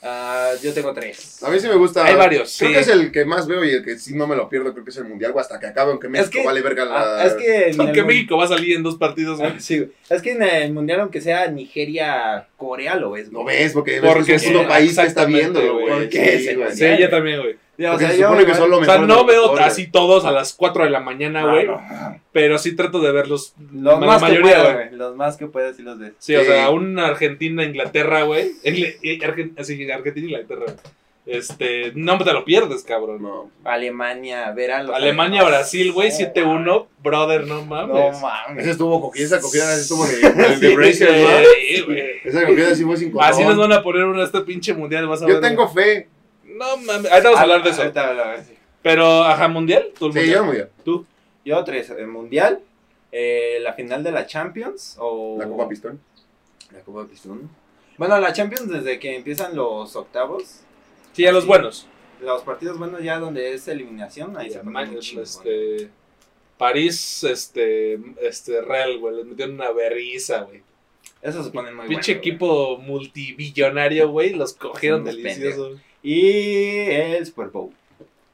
[0.00, 1.42] Ah, yo tengo tres.
[1.42, 2.04] A mí sí me gusta.
[2.04, 2.74] Hay varios, Creo sí.
[2.74, 4.72] que es el que más veo y el que sí no me lo pierdo.
[4.72, 7.20] Creo que es el mundial, güey, hasta que acabe, aunque México que- vale verga la.
[7.20, 9.50] Ah, es que Aunque el México va a salir en dos partidos, güey.
[9.50, 9.90] Ah, sí, güey.
[10.08, 13.32] Es que en el mundial, aunque sea Nigeria, Corea lo ves.
[13.32, 13.56] No güey.
[13.58, 15.72] ves, porque, Porque es un sí, país que está viendo, güey.
[15.72, 15.88] güey.
[15.88, 16.38] ¿Por qué?
[16.38, 16.72] Sí, güey.
[16.76, 17.56] Sí, yo también, güey.
[17.78, 19.08] Ya, Porque se yo supone que igual- son lo O sea, mejor.
[19.08, 21.64] no de veo mejor, así todos a las 4 de la mañana, güey.
[21.66, 22.20] No, no.
[22.32, 23.54] Pero sí trato de verlos.
[23.72, 24.90] Los la más que mayoría, puedas, güey.
[24.98, 26.12] Los más que puedas sí los ves.
[26.18, 26.46] Sí, o Sí.
[26.46, 28.50] sea, una Argentina, Inglaterra, güey.
[29.56, 30.66] Así, Argentina, Inglaterra.
[31.24, 33.22] Este, no te lo pierdes, cabrón.
[33.22, 33.50] No.
[33.64, 35.58] Alemania, verán los Alemania, alemanes.
[35.60, 36.86] Brasil, güey, 7-1.
[37.02, 38.20] Brother, no No mames.
[38.20, 38.62] mames.
[38.62, 41.28] Esa estuvo cogida, esa cogida estuvo de, de, de Bracer, ¿no?
[41.68, 42.02] Sí, güey.
[42.24, 45.22] Esa cogida sí fue sin Así nos van a poner una este pinche mundial, vas
[45.22, 45.42] a Yo ver.
[45.42, 46.08] tengo fe.
[46.58, 47.82] No mames, ahorita vamos a hablar de eso.
[47.82, 48.54] Ahorita hablamos, sí.
[48.82, 49.88] Pero, ajá, mundial.
[49.98, 50.44] ¿Tú el Sí, mundial?
[50.46, 50.68] yo bien.
[50.84, 51.06] ¿Tú?
[51.44, 52.60] Yo tres, el mundial,
[53.12, 56.00] eh, la final de la Champions o La Copa Pistón.
[56.72, 57.48] La Copa Pistón.
[57.96, 60.60] Bueno, la Champions desde que empiezan los octavos,
[61.12, 61.86] Sí, a los buenos.
[62.20, 65.88] los partidos buenos ya donde es eliminación, ahí se ponen este,
[66.58, 70.62] París, este, este, Real, güey, les metieron una berriza, güey.
[71.22, 75.80] Eso se pone muy Pinche bueno, equipo multibillonario, güey, los cogieron Unos deliciosos.
[76.08, 77.70] Y el Super Bowl.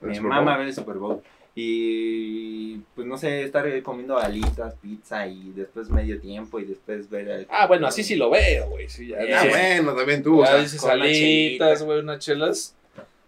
[0.02, 0.58] El Me Super mama Bowl.
[0.58, 1.22] ver el Super Bowl.
[1.56, 7.28] Y pues no sé, estar comiendo alitas, pizza y después medio tiempo y después ver
[7.28, 7.46] el...
[7.50, 8.88] Ah, bueno, así sí lo veo, güey.
[8.88, 9.48] Sí, ya, Ah, sí.
[9.48, 10.40] bueno, también tú.
[10.40, 12.74] O Ya sea, dices alitas, güey, unas chelas.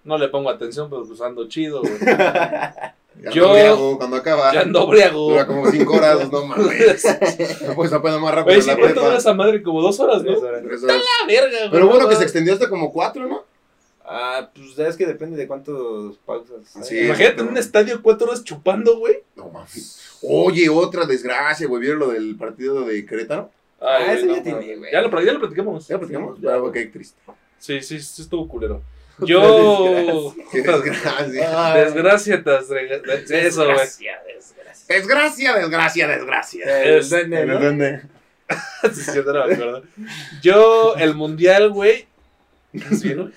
[0.04, 1.92] No le pongo atención, pero pues ando chido, güey.
[2.06, 2.94] ya
[3.32, 4.52] yo- ando briago, cuando acaba.
[4.52, 5.30] Ya ando briago.
[5.30, 7.04] Dura como 5 horas, no mames.
[7.66, 9.18] No puedes apenas más rápido en sí, la ¿cuánto dura prepa.
[9.18, 9.62] esa madre?
[9.62, 10.30] Como dos horas, ¿no?
[10.32, 10.62] Tres horas.
[10.64, 10.96] Tres horas.
[10.96, 11.70] La verga, güey.
[11.72, 13.44] Pero bueno no que se extendió hasta como 4, ¿no?
[14.08, 16.58] Ah, pues es que depende de cuántos pausas.
[16.82, 17.06] Sí, hay.
[17.06, 19.16] Imagínate en un estadio cuatro horas chupando, güey.
[19.34, 20.00] No mames.
[20.22, 21.82] Oye, otra desgracia, güey.
[21.82, 23.50] ¿Vieron lo del partido de Querétaro?
[23.80, 24.92] Ah, güey, eso ya tiene, güey.
[24.92, 25.88] Ya lo, ya lo platicamos.
[25.88, 26.40] ¿Ya platicamos?
[26.40, 27.20] Ya, Ah, qué triste.
[27.58, 28.80] Sí, sí, sí estuvo culero.
[29.26, 30.34] Yo...
[30.52, 31.74] Qué desgracia.
[31.74, 33.76] Desgracia tras desgra- Eso, güey.
[33.76, 34.94] Desgracia, desgracia.
[34.94, 36.82] Desgracia, desgracia, desgracia.
[36.82, 37.54] El Es- duende, ¿Me ¿no?
[37.54, 38.02] entiende?
[38.94, 39.82] Sí, sí, no me acuerdo.
[40.42, 42.05] Yo, el mundial, güey.
[42.76, 43.32] ¿Estás bien, güey?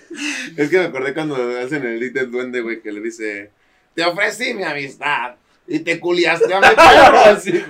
[0.58, 3.52] Es que me acordé cuando hacen el edit del duende, güey, que le dice:
[3.96, 5.36] Te ofrecí mi amistad
[5.68, 7.40] y te culiaste a mi perro.
[7.40, 7.64] Sí.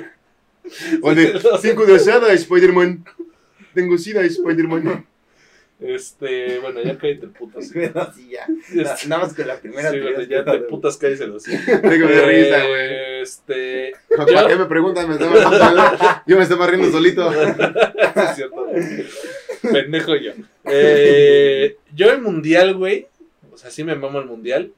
[1.01, 3.05] O de: Cinco de asada, Spider-Man.
[3.73, 5.05] Tengo sida, Spider-Man.
[5.81, 7.59] Este, bueno, ya cállate el puto.
[7.61, 7.71] Sí,
[8.29, 8.45] ya.
[8.69, 9.89] Este, Nada más que la primera.
[9.91, 11.43] sí, güey, ya te putas cállate los.
[11.43, 12.81] Tengo de risa, güey.
[12.81, 15.07] Eh, Este, ¿Para qué me preguntan?
[15.07, 17.31] Me estaba riendo- Yo me estaba riendo solito.
[17.33, 18.67] es cierto.
[19.71, 20.31] Pendejo yo.
[20.65, 23.07] Eh, yo el mundial, güey.
[23.53, 24.71] O sea, sí me mamo el mundial.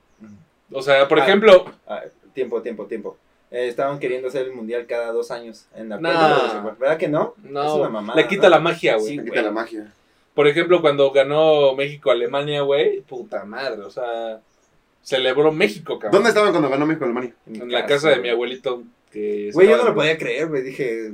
[0.72, 1.24] O sea, por Ah.
[1.24, 2.02] ejemplo, Ah,
[2.34, 3.18] tiempo, tiempo, tiempo.
[3.52, 6.10] Eh, estaban queriendo hacer el mundial cada dos años en la No.
[6.10, 7.36] Copa, ¿Verdad que no?
[7.44, 8.50] Es no, una mamada, le quita ¿no?
[8.52, 9.08] la magia, güey.
[9.10, 9.30] Sí, güey.
[9.30, 9.94] quita la magia.
[10.34, 14.40] Por ejemplo, cuando ganó México-Alemania, güey, puta madre, o sea,
[15.04, 16.14] celebró México, cabrón.
[16.14, 17.34] ¿Dónde estaban cuando ganó México Alemania?
[17.46, 18.84] En la casa de mi abuelito.
[19.12, 20.62] Que Güey, yo no lo podía creer, güey.
[20.62, 21.12] Dije,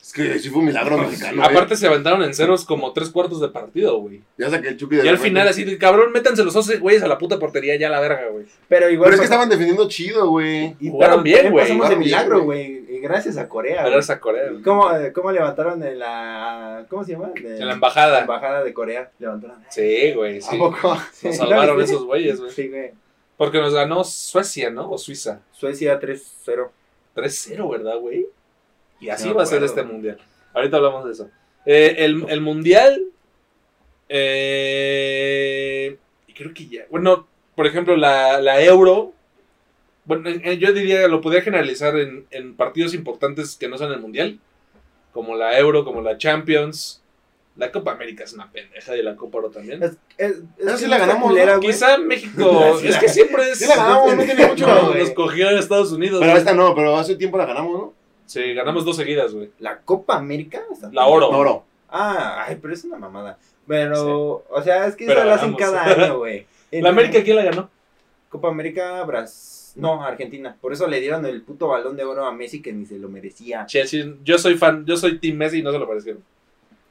[0.00, 1.42] Es que sí fue un milagro mexicano.
[1.42, 1.48] güey.
[1.50, 4.22] Aparte se aventaron en ceros como tres cuartos de partido, güey.
[4.38, 5.28] Ya saqué el Chucky de Y al repente.
[5.28, 8.00] final así, de, cabrón, métanse los 11 güeyes a la puta portería ya a la
[8.00, 8.46] verga, güey.
[8.68, 9.08] pero igual.
[9.08, 10.76] Pero es que estaban defendiendo chido, güey.
[10.80, 12.86] y jugaron pero bien, güey, Pasamos de milagro, güey.
[12.88, 13.82] Y gracias a Corea.
[13.86, 13.98] Güey.
[13.98, 14.48] esa Corea.
[14.50, 14.62] güey.
[14.62, 16.86] ¿Cómo, ¿Cómo levantaron en la.
[16.88, 17.30] ¿Cómo se llama?
[17.34, 18.20] De- En la embajada.
[18.20, 19.10] embajada de Corea.
[19.18, 19.56] Levantaron.
[19.68, 20.56] Sí, güey, sí.
[20.56, 20.96] ¿A poco?
[21.22, 22.50] Nos salvaron esos güeyes, güey.
[22.52, 22.92] Sí, güey.
[23.36, 24.90] Porque nos ganó Suecia, ¿no?
[24.90, 25.40] O Suiza.
[25.52, 26.70] Suecia 3-0.
[27.14, 28.26] 3-0, ¿verdad, güey?
[29.00, 30.18] Y así No va a ser este mundial.
[30.54, 31.30] Ahorita hablamos de eso.
[31.66, 33.02] Eh, el, el mundial.
[34.08, 35.96] Eh,
[36.26, 36.86] y creo que ya.
[36.90, 39.12] Bueno, por ejemplo, la, la Euro.
[40.04, 44.00] Bueno, eh, yo diría, lo podría generalizar en, en partidos importantes que no son el
[44.00, 44.38] mundial.
[45.12, 47.02] Como la Euro, como la Champions.
[47.56, 49.82] La Copa América es una pendeja y la Copa Oro también.
[49.82, 50.36] Es, es,
[50.78, 51.60] sí la ganamos, culera, ¿no?
[51.60, 52.78] Quizá México.
[52.84, 53.58] Es que siempre es.
[53.58, 56.20] Sí la ganamos, no tiene mucho, No, nos cogió en Estados Unidos.
[56.20, 57.97] Pero esta no, pero hace tiempo la ganamos, ¿no?
[58.28, 59.50] Sí, ganamos dos seguidas, güey.
[59.58, 60.62] La Copa América.
[60.92, 61.30] La Oro.
[61.30, 61.64] Oro.
[61.88, 63.38] Ah, ay, pero es una mamada.
[63.66, 66.46] Pero, o sea, es que Pero esa la hacen cada año, güey.
[66.70, 67.70] ¿La América quién la ganó?
[68.28, 69.80] Copa América, Brasil.
[69.80, 70.54] No, Argentina.
[70.60, 73.08] Por eso le dieron el puto balón de oro a Messi que ni se lo
[73.08, 73.64] merecía.
[73.64, 74.14] Chelsea.
[74.22, 76.22] Yo soy fan, yo soy Team Messi y no se lo parecieron.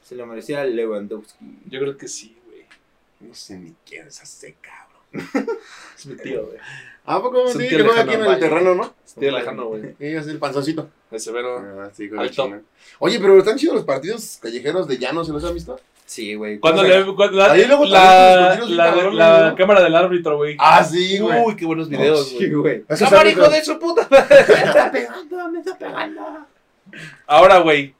[0.02, 1.60] Se lo merecía Lewandowski.
[1.70, 2.64] Yo creo que sí, güey.
[3.20, 4.87] No sé ni quién es cabrón.
[5.14, 6.58] Es mi tío, güey.
[7.06, 7.68] ¿A poco Es un sí?
[7.70, 8.94] tío Que juega aquí en el terreno, ¿no?
[9.06, 9.82] Es tío lejano, güey.
[9.98, 10.90] Sí, es el panzoncito.
[11.10, 11.58] El severo.
[11.60, 12.52] Ah, sí, Alto.
[13.00, 15.80] Oye, pero están chidos los partidos callejeros de llano, ¿se los han visto?
[16.06, 16.60] Sí, güey.
[16.60, 17.16] Cuando ¿Cómo se- le.
[17.16, 20.56] Cuando la, Ahí luego la, la, la cámara del árbitro, güey.
[20.60, 21.42] Ah, sí, güey.
[21.46, 22.84] Uy, qué buenos videos, Sí, güey.
[22.88, 24.08] Esos ¡Cámara, hijo de su puta!
[24.10, 26.22] Me está pegando, me está pegando.
[27.26, 27.94] Ahora, güey.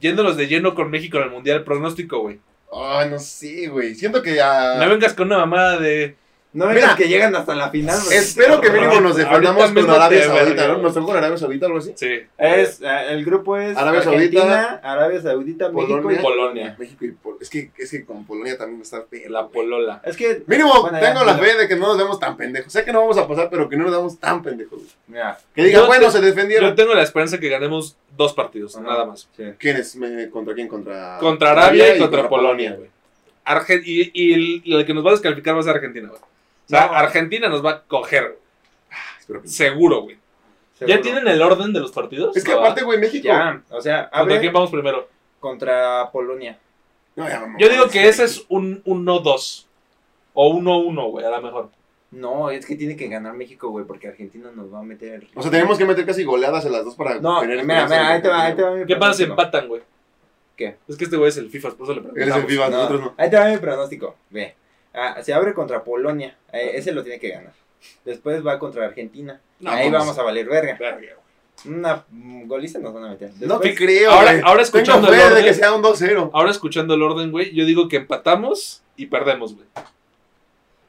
[0.00, 2.38] Yéndonos de lleno con México en el mundial, pronóstico, güey.
[2.72, 3.94] Ay, no sé, güey.
[3.94, 4.74] Siento que a.
[4.78, 6.16] No vengas con una mamada de.
[6.56, 6.80] No Mira.
[6.80, 7.98] digas que llegan hasta la final.
[8.10, 10.78] Espero que mínimo nos defendamos con Arabia Saudita, ¿no?
[10.78, 11.92] ¿Nos tocó con Arabia Saudita o algo así?
[11.96, 12.20] Sí.
[12.38, 16.22] Es, eh, el grupo es Arabia Argentina, Saudita, Arabia Saudita, México y Polonia.
[16.22, 16.76] Polonia.
[16.78, 20.00] México y Pol- es que, es que con Polonia también está La polola.
[20.02, 22.72] Es que, Mínimo, Bueno, ya, tengo la fe de que no nos vemos tan pendejos.
[22.72, 24.78] Sé que no vamos a pasar, pero que no nos vemos tan pendejos.
[24.78, 24.90] güey.
[25.08, 26.70] mira, Que digan, Yo bueno, te- se defendieron.
[26.70, 28.86] Yo tengo la esperanza que ganemos dos partidos, Ajá.
[28.86, 29.28] nada más.
[29.36, 29.44] sí.
[29.58, 29.94] ¿Quién es?
[29.96, 30.68] Me- ¿Contra quién?
[30.68, 32.88] Contra, Contra Arabia y contra Polonia, güey.
[33.84, 36.20] Y, y el, el que nos va a descalificar va a ser Argentina, güey.
[36.66, 36.92] O sea, No.
[36.94, 38.38] Argentina nos va a coger,
[39.26, 40.16] que- seguro, güey.
[40.80, 41.00] ¿Ya seguro.
[41.02, 42.36] tienen el orden de los partidos?
[42.36, 42.58] Es que ¿No?
[42.60, 43.24] aparte, güey, México.
[43.24, 45.08] Ya, o sea, ¿Contra abre quién vamos primero?
[45.40, 46.58] contra Polonia.
[47.14, 47.56] No, ya vamos.
[47.58, 49.66] Yo digo que ese es un 1-2.
[50.34, 51.70] O 1-1, güey, a lo mejor.
[52.10, 55.26] No, es que tiene que ganar México, güey, porque Argentina nos va a meter.
[55.34, 58.12] O sea, tenemos que meter casi goleadas en las dos para No, tener mira, mira,
[58.12, 59.32] ahí te va, ahí te va mi ¿Qué pasa si pronóstico.
[59.32, 59.82] empatan, güey?
[60.56, 60.76] ¿Qué?
[60.88, 62.50] Es que este güey es el FIFA, por eso le Eres el preguntamos.
[62.50, 63.14] FIFA, No, nosotros no.
[63.16, 64.16] Ahí te va mi pronóstico.
[64.30, 64.56] Ve.
[64.96, 66.36] Ah, se abre contra Polonia.
[66.52, 67.52] eh, ese lo tiene que ganar.
[68.04, 69.40] Después va contra Argentina.
[69.60, 70.06] No, Ahí vamos.
[70.08, 70.76] vamos a valer verga.
[70.78, 71.76] Verga, güey.
[71.76, 73.30] Una mm, goliza nos van a meter.
[73.40, 74.42] No te creo, Ahora- güey.
[74.44, 75.44] ahora escuchando Tengo el fe de orden.
[75.44, 76.30] que sea un 2-0.
[76.32, 79.66] Ahora escuchando el orden, güey, yo digo que empatamos y perdemos, güey.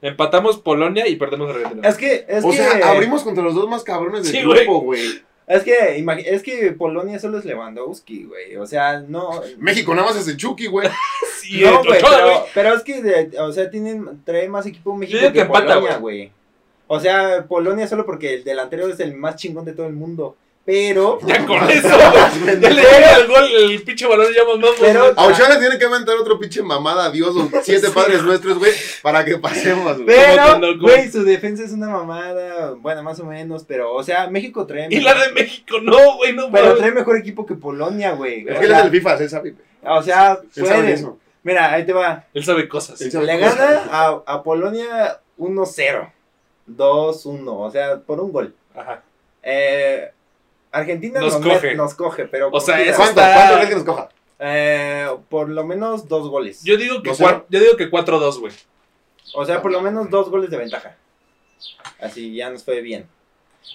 [0.02, 1.88] Empatamos Polonia y perdemos Argentina.
[1.88, 2.58] Es que, es o que.
[2.58, 4.64] sea, abrimos contra los dos más cabrones del Sí, güey.
[4.66, 5.02] grupo, güey.
[5.48, 8.58] Es que, es que Polonia solo es Lewandowski, güey.
[8.58, 9.42] O sea, no.
[9.58, 10.90] México nada más es el Chucky, güey.
[11.42, 15.20] Sí, no, güey, pero, pero es que, de- o sea, tienen, trae más equipo México
[15.22, 16.32] que, que empata, Polonia, güey.
[16.88, 20.36] O sea, Polonia solo porque el delantero es el más chingón de todo el mundo.
[20.68, 21.88] Pero, Ya con eso.
[22.60, 24.76] Ya le llega el gol, el pinche balón ya mamamos.
[24.82, 25.14] Pero-.
[25.16, 28.60] A Ochoa le tiene que aventar otro pinche mamada a Dios o siete padres nuestros,
[28.60, 30.06] güey, para que pasemos, güey.
[30.06, 32.74] pero, güey, su defensa es una mamada.
[32.74, 34.88] Bueno, más o menos, pero, o sea, México trae.
[34.90, 38.46] Y la de México, no, güey, no Pero trae mejor equipo que Polonia, güey.
[38.46, 39.98] Es que él es el FIFA, él sabe, güey.
[39.98, 40.90] o sea, Él sabe de pueden.
[40.94, 41.18] eso.
[41.44, 42.26] Mira, ahí te va.
[42.34, 43.00] Él sabe cosas.
[43.00, 43.58] Él sabe Le cosas.
[43.58, 46.12] gana a, a Polonia 1-0.
[46.70, 48.54] 2-1, o sea, por un gol.
[48.76, 49.02] Ajá.
[49.42, 50.12] Eh,
[50.72, 51.72] Argentina Nos nos, coge.
[51.72, 52.50] met- nos coge, pero.
[52.52, 53.04] O sea, ¿Cuánto?
[53.22, 54.10] está- ¿Cuánto crees que nos coja?
[54.40, 56.64] Eh, por lo menos dos goles.
[56.64, 58.54] Yo digo que, cua- yo digo que 4-2, güey.
[59.34, 60.96] O sea, por lo menos dos goles de ventaja.
[62.00, 63.08] Así ya nos fue bien.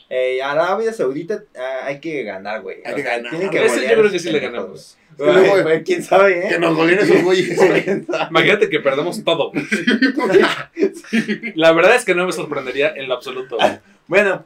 [0.08, 2.78] Eh, Arabia Saudita ah, hay que ganar, güey.
[2.84, 3.30] Hay O que ganar.
[3.30, 4.96] tienen que Ese golear yo creo que sí le ganamos.
[5.18, 6.48] Güey, güey, ¿Quién sabe, eh?
[6.48, 7.58] Que nos goleen esos güeyes.
[8.30, 9.52] Imagínate que perdemos todo.
[11.54, 13.58] La verdad es que no me sorprendería en lo absoluto.
[14.06, 14.44] Bueno,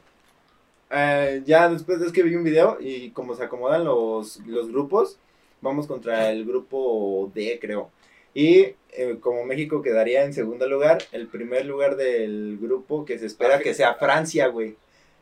[0.89, 5.17] eh, ya después es que vi un video y como se acomodan los, los grupos,
[5.61, 7.89] vamos contra el grupo D, creo.
[8.33, 13.25] Y eh, como México quedaría en segundo lugar, el primer lugar del grupo que se
[13.25, 14.75] espera que sea Francia, güey.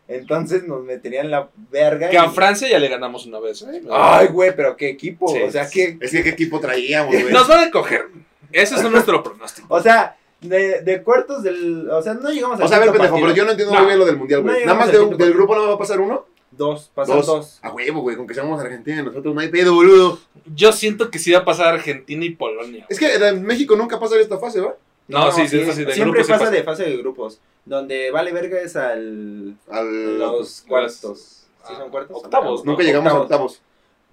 [0.07, 2.09] Entonces nos meterían la verga.
[2.09, 3.61] Que a Francia ya le ganamos una vez.
[3.63, 3.81] ¿eh?
[3.89, 5.27] Ay, güey, pero qué equipo.
[5.29, 5.41] Sí.
[5.41, 5.97] O sea, que.
[5.99, 7.33] Es que qué equipo traíamos, güey.
[7.33, 8.09] Nos van a coger.
[8.51, 9.73] Ese es nuestro pronóstico.
[9.73, 10.15] O sea,
[10.49, 11.89] de, de cuartos del.
[11.89, 13.27] O sea, no llegamos O sea, a ver, pendejo, partido.
[13.27, 13.79] pero yo no entiendo No.
[13.79, 14.65] muy bien lo del mundial, No güey.
[14.65, 15.33] Nada más de- del partido.
[15.33, 16.25] grupo no va a pasar uno.
[16.51, 17.25] Dos, pasan Dos.
[17.25, 17.59] dos.
[17.63, 20.19] A huevo, güey, con que seamos Argentina y nosotros no hay pedo, boludo.
[20.55, 22.85] Yo siento que sí va a pasar Argentina y Polonia.
[22.89, 24.75] Es que en México nunca pasa esta fase, ¿va?
[25.07, 26.51] No, sí, sí, eso sí, de Siempre grupos sí pasa pasa.
[26.55, 27.39] de fase de grupos.
[27.65, 29.55] Donde vale verga es al.
[29.69, 30.17] Al...
[30.19, 31.19] Los cuartos.
[31.67, 32.17] ¿Sí Ah, son cuartos?
[32.23, 33.59] octavos, Nunca llegamos a Octavos.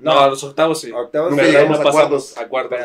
[0.03, 0.91] No, a los octavos sí.
[0.91, 2.37] Octavos Nunca Pero pero llegamos no a cuartos.
[2.39, 2.79] a cuartos.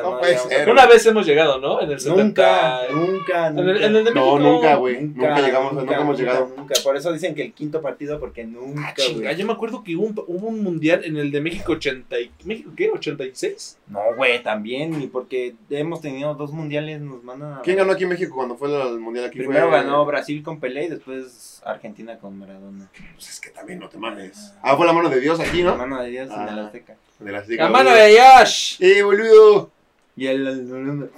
[0.50, 1.82] Pero No Una vez hemos llegado, ¿no?
[1.82, 2.24] En el 70.
[2.24, 3.62] Nunca, nunca, nunca.
[3.62, 4.40] En el, en el de México.
[4.40, 5.02] No, nunca, güey.
[5.02, 6.52] Nunca llegamos, nunca hemos nunca, llegado.
[6.56, 6.76] Nunca.
[6.84, 9.36] Por eso dicen que el quinto partido, porque Ah, nunca, chinga, güey.
[9.36, 12.32] yo me acuerdo que hubo un, hubo un mundial en el de México 80 y...
[12.46, 12.92] ¿México qué?
[12.92, 13.78] ¿86?
[13.88, 15.02] No, güey, también.
[15.02, 17.62] Y porque hemos tenido dos mundiales, nos mandan a.
[17.62, 19.40] ¿Quién ganó aquí en México cuando fue el mundial aquí?
[19.40, 19.78] Primero fue...
[19.80, 22.90] ganó Brasil con Pelé y después Argentina con Maradona.
[23.16, 24.54] Pues es que también no te mames.
[24.62, 25.78] Ah, fue la mano de Dios aquí, La ¿no?
[25.78, 26.50] mano de Dios en Ah.
[26.52, 26.96] el Azteca.
[27.20, 28.76] De las ¡La mano de Yash!
[28.80, 29.72] ¡Eh, boludo!
[30.16, 30.48] Y el.
[30.48, 31.10] el-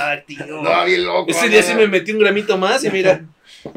[0.00, 0.58] Ay, tío.
[0.58, 1.30] Andaba bien loco.
[1.30, 3.24] Ese día sí me metí un gramito más y mira,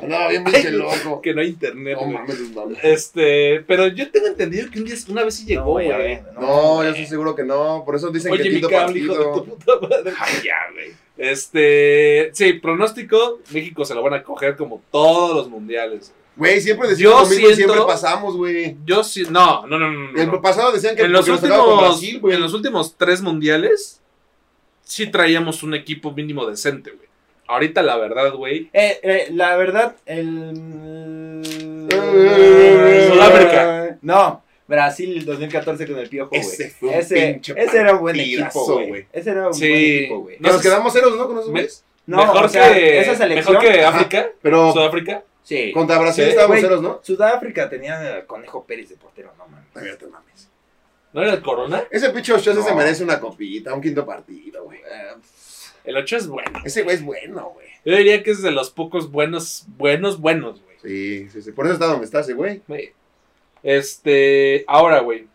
[0.02, 1.20] Andaba bien pinche loco.
[1.22, 2.14] que no hay internet, No güey.
[2.14, 2.78] mames, no mames.
[2.84, 5.88] Este, pero yo tengo entendido que un día, una vez sí llegó, No, güey.
[5.92, 7.82] güey, No, yo estoy seguro que no.
[7.86, 10.14] Por eso dicen que Oye, el mi cable, hijo de tu puta madre.
[10.20, 10.92] Ay, ya, güey.
[11.18, 16.14] Este, sí, pronóstico, México se lo van a coger como todos los mundiales.
[16.36, 18.78] Güey, siempre Yo decimos lo mismo y siento- siempre pasamos, güey.
[18.86, 20.12] Yo sí, no, no, no, no.
[20.14, 20.22] no.
[20.22, 22.36] El pasado decían que en los últimos, Brasil, güey.
[22.36, 24.02] en los últimos tres mundiales,
[24.84, 27.10] sí traíamos un equipo mínimo decente, güey.
[27.48, 28.70] Ahorita la verdad, güey.
[28.72, 31.42] Eh, eh, la verdad, el.
[33.12, 33.98] Sudáfrica.
[34.02, 36.42] No, Brasil 2014 con el Piojo, güey.
[36.42, 39.06] Ese fue un Ese, pinche ese era un buen equipo, güey.
[39.12, 39.68] Ese era un Sí.
[39.68, 40.38] buen equipo, güey.
[40.40, 41.28] Nos quedamos ceros, ¿no?
[41.28, 41.84] Con esos güeyes.
[42.08, 43.56] No, mejor, o sea, que, esa selección.
[43.58, 43.98] mejor que Ajá.
[44.00, 45.24] África, Pero Sudáfrica.
[45.44, 45.72] Sí.
[45.74, 47.00] contra Brasil Sí, estábamos ceros, ¿no?
[47.04, 49.66] Sudáfrica tenía a Conejo Pérez de portero, no mames.
[49.76, 50.50] A ver, te mames.
[51.14, 51.84] ¿No era el Corona?
[51.92, 52.64] Ese pinche Ochoa No.
[52.64, 54.80] se merece una copita, un quinto partido, güey.
[54.80, 55.16] Eh,
[55.84, 56.60] El 8 es bueno.
[56.64, 57.68] Ese güey es bueno, güey.
[57.84, 60.78] Yo diría que es de los pocos buenos, buenos, buenos, güey.
[60.84, 61.52] Sí, sí, sí.
[61.52, 62.62] Por eso está donde está ese güey.
[63.64, 65.28] Este, ahora, güey.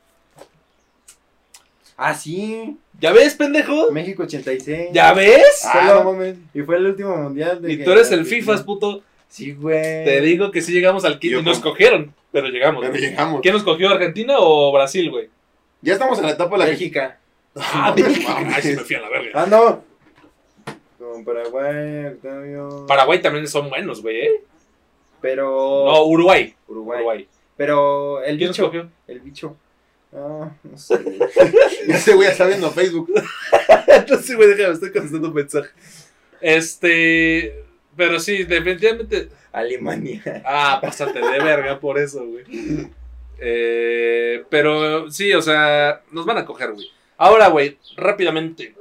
[1.96, 2.76] Ah, sí.
[3.00, 3.90] ¿Ya ves, pendejo?
[3.90, 4.90] México 86.
[4.92, 5.62] ¿Ya ves?
[5.64, 6.22] Ah, no.
[6.54, 9.02] Y fue el último mundial de Y tú eres el FIFA, puto.
[9.28, 10.04] Sí, güey.
[10.04, 11.40] Te digo que sí llegamos al quinto.
[11.40, 12.80] Y nos con- cogieron, pero llegamos.
[12.80, 13.02] Pero güey.
[13.10, 13.40] llegamos.
[13.42, 15.28] ¿Quién nos cogió, Argentina o Brasil, güey?
[15.82, 16.70] Ya estamos en la etapa de la que.
[16.70, 17.18] Bélgica.
[17.56, 18.06] Ah, no
[18.54, 19.30] Ay, sí me fui a la verga.
[19.34, 19.84] Ah, no.
[20.98, 22.86] Con Paraguay, Octavio.
[22.86, 24.30] Paraguay también son buenos, güey, ¿eh?
[25.20, 25.84] Pero.
[25.86, 26.54] No, Uruguay.
[26.68, 26.98] Uruguay.
[26.98, 27.28] Uruguay.
[27.56, 28.66] Pero el ¿Quién nos bicho.
[28.66, 28.88] cogió?
[29.06, 29.56] El bicho.
[30.14, 30.98] Ah, no sé.
[31.88, 33.10] Ese güey ya está viendo Facebook.
[33.88, 35.70] Entonces, güey, déjame, estoy contestando un mensaje.
[36.40, 37.64] Este.
[37.96, 39.28] Pero sí, definitivamente.
[39.52, 40.42] Alemania.
[40.44, 42.44] Ah, pásate de verga por eso, güey.
[43.38, 46.86] Eh, pero sí, o sea, nos van a coger, güey.
[47.16, 48.74] Ahora, güey, rápidamente.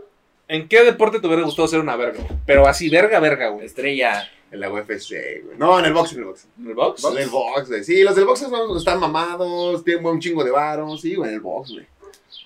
[0.47, 2.21] ¿En qué deporte te hubiera gustado ser una verga?
[2.21, 2.39] güey?
[2.45, 3.65] Pero así, verga, verga, güey.
[3.65, 4.29] Estrella.
[4.51, 5.09] En la UFC,
[5.43, 5.57] güey.
[5.57, 6.47] No, en el box, en el box.
[6.59, 7.03] ¿En el box?
[7.03, 7.83] En el box, güey.
[7.83, 11.01] Sí, los del box son- están mamados, tienen un chingo de varos.
[11.01, 11.85] Sí, güey, en el box, güey.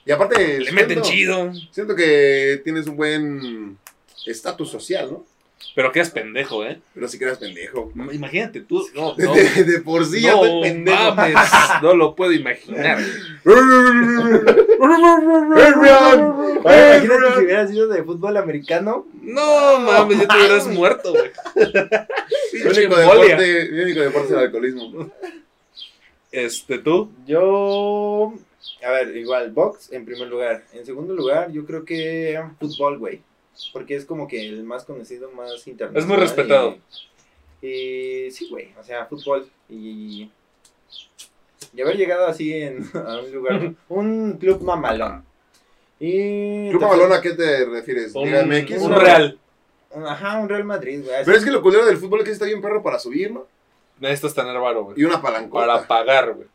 [0.05, 0.59] Y aparte.
[0.59, 1.51] Le meten chido.
[1.71, 3.77] Siento que tienes un buen
[4.25, 5.25] estatus social, ¿no?
[5.75, 6.79] Pero quedas pendejo, ¿eh?
[6.93, 7.91] Pero si quedas pendejo.
[8.11, 8.85] Imagínate tú.
[8.95, 9.33] No, De, no.
[9.33, 11.15] de- de por sí ya no estoy pendejo.
[11.15, 11.35] mames,
[11.81, 12.97] no lo puedo imaginar.
[16.63, 19.05] Oye, imagínate si hubiera sido de fútbol americano.
[19.21, 21.31] No mames, ya te hubieras muerto, güey.
[22.53, 25.11] Mi Pinche único deporte, mi único deporte es el alcoholismo.
[26.31, 27.11] Este, tú.
[27.27, 28.33] Yo.
[28.85, 30.63] A ver, igual, box en primer lugar.
[30.73, 33.21] En segundo lugar, yo creo que fútbol, güey.
[33.73, 35.97] Porque es como que el más conocido, más internacional.
[35.97, 36.77] Es muy respetado.
[37.61, 38.73] Y, y sí, güey.
[38.79, 39.49] O sea, fútbol.
[39.69, 40.29] Y.
[41.73, 43.73] Y haber llegado así en, a un lugar.
[43.89, 45.23] un club mamalón.
[45.99, 46.69] Y.
[46.69, 48.15] Club Mamalón, ¿a qué te refieres?
[48.15, 49.37] Un, un real.
[50.05, 51.25] Ajá, un Real Madrid, güey.
[51.25, 53.47] Pero es que lo culero del fútbol es que está bien perro para subir, ¿no?
[53.99, 55.01] Necesitas tener varo, güey.
[55.01, 55.65] Y una palancota.
[55.65, 56.47] Para pagar, güey.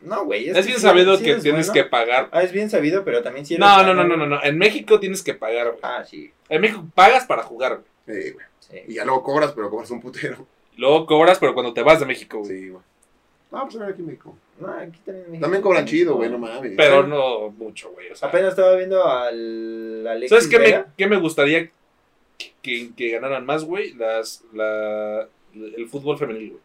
[0.00, 0.48] No, güey.
[0.48, 1.72] Es que bien sí- sabido sí que tienes bueno.
[1.72, 2.28] que pagar.
[2.30, 4.42] Ah, es bien sabido, pero también sí No, no, no, no, no, no.
[4.44, 5.78] En México tienes que pagar, güey.
[5.82, 6.30] Ah, sí.
[6.48, 8.22] En México pagas para jugar, güey.
[8.22, 8.46] Sí, güey.
[8.60, 8.76] sí.
[8.88, 10.46] Y ya luego cobras, pero cobras un putero.
[10.76, 12.50] Luego cobras, pero cuando te vas de México, güey.
[12.50, 12.82] Sí, güey.
[13.50, 14.36] Ah, pues a ver aquí en México.
[14.60, 15.24] No, aquí también.
[15.24, 15.40] en México.
[15.42, 16.74] También cobran chido, güey, no mames.
[16.76, 18.10] Pero no mucho, güey.
[18.10, 21.70] O sea, Apenas estaba viendo al Alexis ¿Sabes qué me, qué me gustaría
[22.62, 23.94] que, que ganaran más, güey?
[23.94, 26.62] Las, la, el fútbol femenil, güey.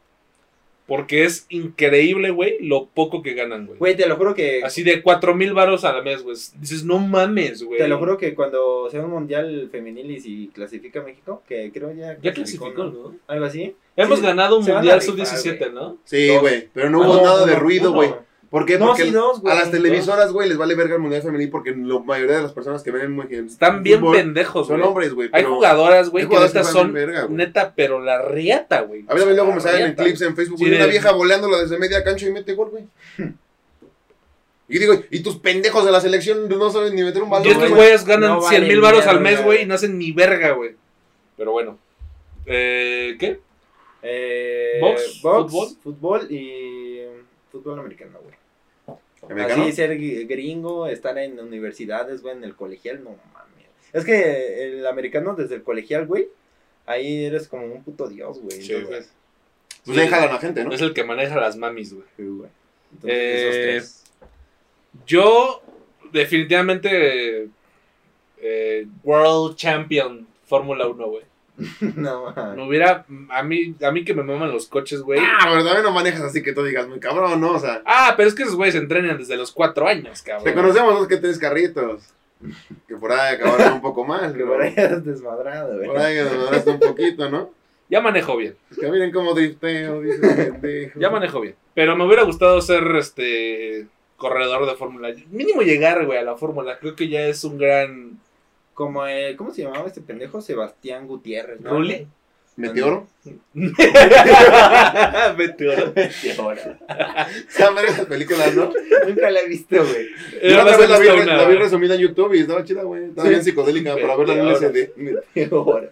[0.85, 3.79] Porque es increíble, güey, lo poco que ganan, güey.
[3.79, 4.63] Güey, te lo juro que.
[4.63, 6.35] Así de cuatro mil varos a la mes, güey.
[6.59, 7.77] Dices, no mames, güey.
[7.79, 11.93] Te lo juro que cuando sea un mundial femenil y si clasifica México, que creo
[11.93, 12.17] ya.
[12.21, 13.15] Ya clasificó, ¿no?
[13.27, 13.75] Algo así.
[13.95, 15.71] Hemos Sí, ganado un mundial rifar, sub-17, güey.
[15.71, 15.97] ¿no?
[16.03, 16.67] Sí, güey.
[16.73, 18.09] Pero no Ah, hubo nada de ruido, güey.
[18.53, 18.77] ¿Por qué?
[18.77, 19.51] No, Porque sí, dos, güey.
[19.51, 22.53] a las televisoras, güey, les vale verga el mundial femenil porque la mayoría de las
[22.53, 24.87] personas que ven Están bien fútbol pendejos, Son güey.
[24.87, 25.29] hombres, güey.
[25.33, 28.99] Hay jugadoras, güey, que neta son verga, neta, pero la riata, güey.
[29.07, 31.57] A mí también luego me salen en clips en Facebook, Sí, güey, una vieja voleándola
[31.61, 32.83] desde media cancha y mete gol, güey.
[34.69, 37.47] Y digo, y tus pendejos de la selección no saben ni meter un balón.
[37.47, 37.81] Y estos güey.
[37.81, 40.51] güeyes ganan No 100 valen mil varos al mes, güey, y no hacen ni verga,
[40.51, 40.75] güey.
[41.37, 41.79] Pero bueno.
[42.45, 43.39] Eh, ¿Qué?
[44.03, 45.69] Eh, Box, box, fútbol.
[45.83, 46.99] fútbol y
[47.51, 48.35] fútbol americano, güey.
[49.29, 49.63] ¿Americano?
[49.63, 53.67] Así ser gr- gringo, estar en universidades, güey, en el colegial, no mames.
[53.93, 56.27] Es que el americano desde el colegial, güey,
[56.85, 58.61] ahí eres como un puto dios, güey.
[58.61, 59.11] Sí, Entonces,
[59.85, 60.73] Pues ahí jalan a gente, ¿no?
[60.73, 62.05] Es el que maneja las mamis, güey.
[62.17, 62.49] sí, güey.
[62.93, 64.29] Entonces, Eh, esos tres.
[65.05, 65.61] Yo,
[66.11, 67.49] definitivamente,
[68.39, 71.23] eh, World Champion Fórmula 1, güey.
[71.95, 72.33] no.
[72.55, 75.19] Me hubiera, a mí, a mí que me maman los coches, güey.
[75.21, 77.51] Ah, pero también no manejas así que tú digas, muy cabrón, ¿no?
[77.53, 80.45] O sea, Ah, pero es que esos güeyes entrenan desde los cuatro años, cabrón.
[80.45, 82.03] te conocemos dos que tres carritos.
[82.87, 85.87] Que por ahí acabaron un poco mal, Que por ahí eres desmadrado, güey.
[85.87, 87.51] por ahí nos mandaste un poquito, ¿no?
[87.89, 90.99] Ya manejo bien, Es que miren cómo drifteo, dice el pendejo.
[90.99, 91.55] ya manejo bien.
[91.75, 93.85] Pero me hubiera gustado ser, este,
[94.17, 95.13] corredor de Fórmula.
[95.29, 96.79] Mínimo llegar, güey, a la Fórmula.
[96.79, 98.19] Creo que ya es un gran...
[98.73, 100.41] Como, el, ¿cómo se llamaba este pendejo?
[100.41, 101.69] Sebastián Gutiérrez, ¿no?
[101.71, 102.07] ¿Rulli?
[102.55, 103.07] ¿Meteoro?
[105.37, 105.93] Meteoro.
[105.95, 106.61] Meteoro.
[107.49, 108.71] ¿Saben ver películas, no?
[109.07, 110.07] Nunca la he visto, güey.
[110.43, 113.05] Yo la la vi, una, la vi resumida en YouTube y estaba chida, güey.
[113.05, 113.29] Estaba Sí.
[113.29, 114.67] bien psicodélica para verla en Meteoro.
[114.69, 114.93] SD.
[114.97, 115.89] Meteoro.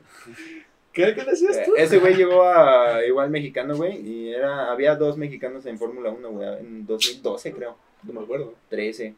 [0.94, 1.72] ¿Qué, ¿Qué decías tú?
[1.76, 6.10] Eh, Ese güey llegó a igual mexicano, güey, y era, había dos mexicanos en Fórmula
[6.10, 8.54] 1, güey, en 2012 creo, No me acuerdo.
[8.70, 9.16] 13.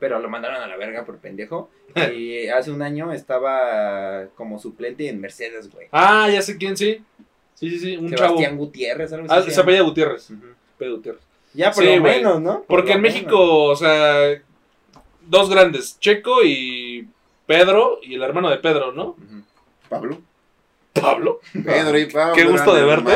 [0.00, 1.70] Pero lo mandaron a la verga por pendejo.
[2.16, 5.86] Y hace un año estaba como suplente en Mercedes, güey.
[5.92, 7.02] Ah, ya sé quién, sí.
[7.54, 8.56] Sí, sí, sí, un Sebastián chavo.
[8.56, 9.44] Gutiérrez, algo Ah, así.
[9.50, 9.62] se llama.
[9.62, 10.30] apellida Gutiérrez.
[10.30, 10.46] Ujú.
[10.78, 11.22] Pedro Gutiérrez.
[11.52, 12.54] Ya por Sí, lo menos, ¿no?
[12.58, 13.14] Por Porque en menos.
[13.16, 14.40] México, o sea,
[15.26, 17.08] dos grandes, Checo y
[17.46, 19.16] Pedro y el hermano de Pedro, ¿no?
[19.88, 20.20] Pablo.
[20.94, 21.40] Pablo.
[21.52, 22.34] Pedro y Pablo.
[22.34, 23.12] Qué gusto de verte.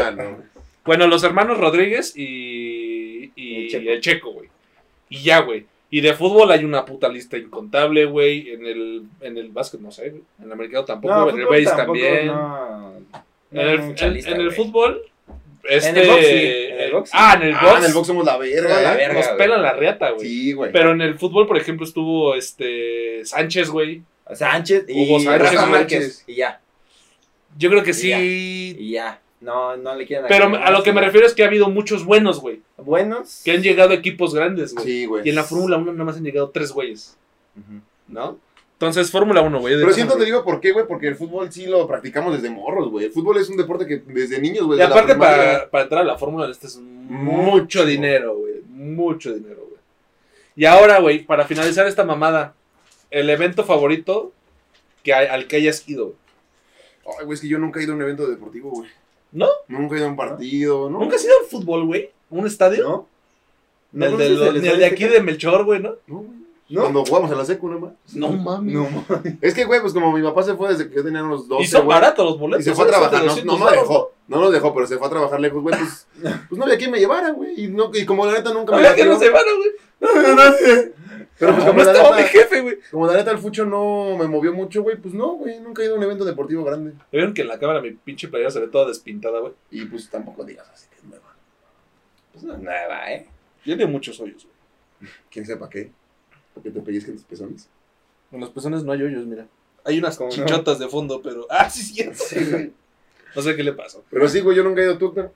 [0.84, 4.48] Bueno, los hermanos Rodríguez y, y el Checo, güey.
[5.08, 5.66] Y ya, güey.
[5.96, 8.50] Y de fútbol hay una puta lista incontable, güey.
[8.50, 10.22] En el, en el básquet, no sé, güey.
[10.40, 12.26] En el americano tampoco, en el base tampoco, también.
[12.26, 14.56] no, no en el, hay mucha en- lista, en el güey.
[14.56, 15.02] fútbol.
[15.62, 17.16] Este, el box, sí, en el box, sí.
[17.16, 17.62] Ah, en el box.
[17.64, 19.14] Ah, en el box somos la verga, Somos la verga.
[19.14, 20.26] Nos pelan la riata, güey.
[20.26, 20.72] Sí, güey.
[20.72, 24.02] Pero en el fútbol, por ejemplo, estuvo este Sánchez, güey.
[24.32, 25.66] Sánchez y Hugo Sánchez, Rafa.
[25.66, 26.24] Márquez.
[26.26, 26.60] Y ya,
[27.56, 28.08] Yo creo que Y sí.
[28.08, 28.20] ya.
[28.20, 29.20] y ya.
[29.40, 32.04] No, no le quieren Pero a lo que me refiero es que ha habido muchos
[32.04, 32.60] buenos, güey.
[32.84, 33.42] Buenos.
[33.44, 34.86] Que han llegado a equipos grandes, güey.
[34.86, 35.26] Sí, güey.
[35.26, 37.16] Y en la Fórmula 1 nada más han llegado tres güeyes.
[38.08, 38.38] ¿no?
[38.74, 39.74] Entonces, Fórmula 1, güey.
[39.80, 42.90] Pero siento te digo por qué, güey, porque el fútbol sí lo practicamos desde morros,
[42.90, 43.06] güey.
[43.06, 44.78] El fútbol es un deporte que desde niños, güey.
[44.78, 47.86] Y aparte, para, para entrar a la Fórmula este es mucho, Mucho.
[47.86, 48.54] dinero, güey.
[48.68, 49.80] Mucho dinero, güey.
[50.56, 52.54] Y ahora, güey, para finalizar esta mamada,
[53.10, 54.32] el evento favorito
[55.02, 56.14] que hay- al que hayas ido.
[57.06, 58.90] Ay, güey, es que yo nunca he ido a un evento deportivo, güey.
[59.32, 59.48] ¿No?
[59.68, 60.98] Nunca he ido a un partido, ¿no?
[60.98, 62.10] ¿Nunca has ido al fútbol, güey?
[62.40, 62.82] ¿Un estadio?
[62.88, 63.08] ¿No?
[63.92, 65.94] Ni el ¿No de, los- el ni el de aquí de Melchor, güey, ¿no?
[66.06, 66.44] No, güey.
[66.70, 66.80] ¿No?
[66.80, 67.92] Cuando jugamos a la secu, nada más.
[68.14, 68.74] No mames.
[68.74, 68.88] No,
[69.42, 71.62] Es que, güey, pues como mi papá se fue desde que yo tenía unos 12,
[71.62, 71.94] y son güey.
[71.94, 72.62] baratos los boletos.
[72.66, 72.92] Y se fue a ¿eh?
[72.92, 75.10] Son trabajar, no, 200 no me varos, dejó, no nos dejó, pero se fue a
[75.10, 76.06] trabajar lejos, güey, pues,
[76.48, 78.80] pues no había quien me llevara, güey, y, no, y como la neta nunca ¿no?
[78.80, 80.90] me Había que no se van, güey.
[81.38, 82.78] pero pues Como la, estaba mi neta, jefe, güey.
[82.90, 85.86] como la neta el fucho no me movió mucho, güey, pues no, güey, nunca he
[85.86, 88.60] ido a un evento deportivo grande, ¿Vieron que en la cámara mi pinche playera se
[88.60, 89.52] ve toda despintada, güey?
[89.70, 91.23] y pues tampoco digas así que es nueva,
[92.34, 93.26] Pues no es nueva, ¿eh?
[93.62, 95.12] Tiene muchos hoyos, güey.
[95.30, 95.90] quién sepa qué,
[96.52, 97.68] porque te pellizquen tus pezones.
[98.32, 99.46] En los pezones no hay hoyos, mira.
[99.84, 100.34] Hay unas ¿Cómo no?
[100.34, 101.46] chichotas de fondo, pero.
[101.50, 102.04] Ah, sí, sí.
[102.12, 102.72] Sí, güey.
[103.36, 104.04] No sé qué le pasó.
[104.10, 105.32] Pero sí, güey, yo nunca he ido a tú, Héctor.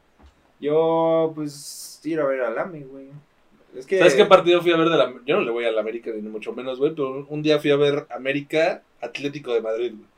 [0.61, 3.07] Yo, pues, ir a ver al AME, güey.
[3.77, 3.99] Es que.
[3.99, 5.15] ¿Sabes qué partido fui a ver de la.?
[5.25, 7.71] Yo no le voy a la América ni mucho menos, güey, pero un día fui
[7.71, 10.09] a ver América Atlético de Madrid, güey.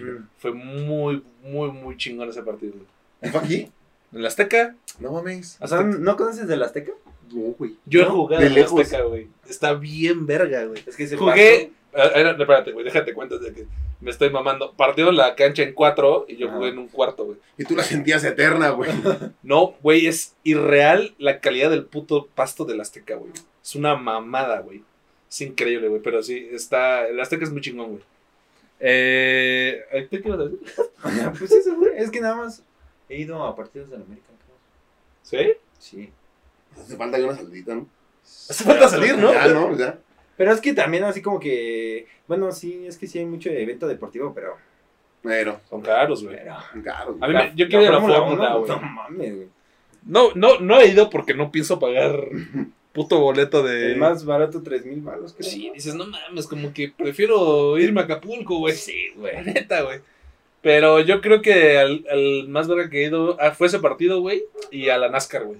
[0.00, 0.28] Mm.
[0.38, 3.32] Fue muy, muy, muy chingón ese partido, güey.
[3.32, 3.72] ¿Fue aquí?
[4.14, 5.58] En la Azteca, No mames.
[5.60, 6.92] O sea, ¿no conoces del Azteca?
[7.32, 7.74] No, güey.
[7.86, 8.10] yo he ¿No?
[8.12, 8.80] jugado De en la lejos.
[8.80, 9.28] Azteca, güey.
[9.48, 10.82] Está bien verga, güey.
[10.86, 11.72] Es que ese Jugué.
[11.96, 13.66] Ah, era- espérate, güey, déjate cuenta de que
[14.00, 14.72] me estoy mamando.
[14.72, 16.56] Partió la cancha en cuatro y yo Ajá.
[16.56, 17.38] jugué en un cuarto, güey.
[17.56, 18.90] Y tú la sentías eterna, güey.
[19.44, 23.30] No, güey, es irreal la calidad del puto pasto del Azteca, güey.
[23.62, 24.82] Es una mamada, güey.
[25.30, 26.02] Es increíble, güey.
[26.02, 27.06] Pero sí, está.
[27.06, 28.02] El Azteca es muy chingón, güey.
[28.80, 29.84] Eh.
[30.10, 30.60] ¿Qué ibas a decir?
[31.38, 31.92] pues eso, güey.
[31.96, 32.62] Es que nada más
[33.08, 34.28] he ido a partidos del América.
[34.44, 34.56] creo.
[35.22, 35.52] ¿Sí?
[35.78, 36.10] Sí.
[36.78, 37.86] Hace falta ya una salidita, ¿no?
[38.22, 39.32] Hace falta salir, ¿no?
[39.32, 39.76] Ya, ¿no?
[39.76, 39.98] Ya.
[40.36, 42.06] Pero es que también así como que.
[42.26, 44.56] Bueno, sí, es que sí hay mucho evento deportivo, pero.
[45.22, 46.36] Pero, Son caros, güey.
[46.36, 47.16] pero claro.
[47.20, 48.70] A mí me- yo quiero ir a la Fórmula, güey.
[48.70, 49.48] No mames, güey.
[50.06, 52.18] No, no, no he ido porque no pienso pagar
[52.92, 53.92] puto boleto de.
[53.92, 55.28] El más barato, 3 mil creo.
[55.40, 58.74] Sí, dices, no mames, como que prefiero irme a Acapulco, güey.
[58.74, 60.00] Sí, güey, neta, güey.
[60.64, 64.22] Pero yo creo que al, al más verga que he ido ah, fue ese partido,
[64.22, 65.58] güey, y a la NASCAR, güey.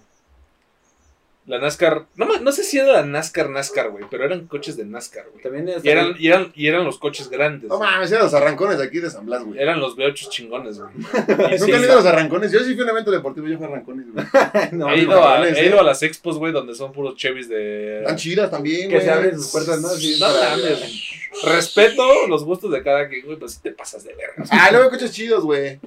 [1.47, 4.87] La NASCAR, no, no sé si era la NASCAR, NASCAR, güey, pero eran coches de
[4.87, 5.43] NASCAR, güey.
[5.43, 5.85] También es.
[5.85, 7.69] Y eran, y, eran, y eran los coches grandes.
[7.69, 9.61] No mames, eran los arrancones aquí de San Blas, güey.
[9.61, 10.91] Eran los V8 chingones, güey.
[10.97, 12.51] ¿Nunca sí, han ido a los arrancones?
[12.51, 14.25] Yo sí fui a un evento deportivo, yo fui a arrancones, güey.
[14.73, 17.15] no, he, no, ido a, mames, he ido a las expos, güey, donde son puros
[17.17, 18.01] Chevys de...
[18.01, 19.05] Están chidas también, Que güey.
[19.05, 19.89] se abren sus puertas, ¿no?
[19.89, 21.21] Así No mames.
[21.45, 24.45] Respeto los gustos de cada quien, güey, pues sí te pasas de verga.
[24.51, 25.79] Ah, luego coches chidos, güey.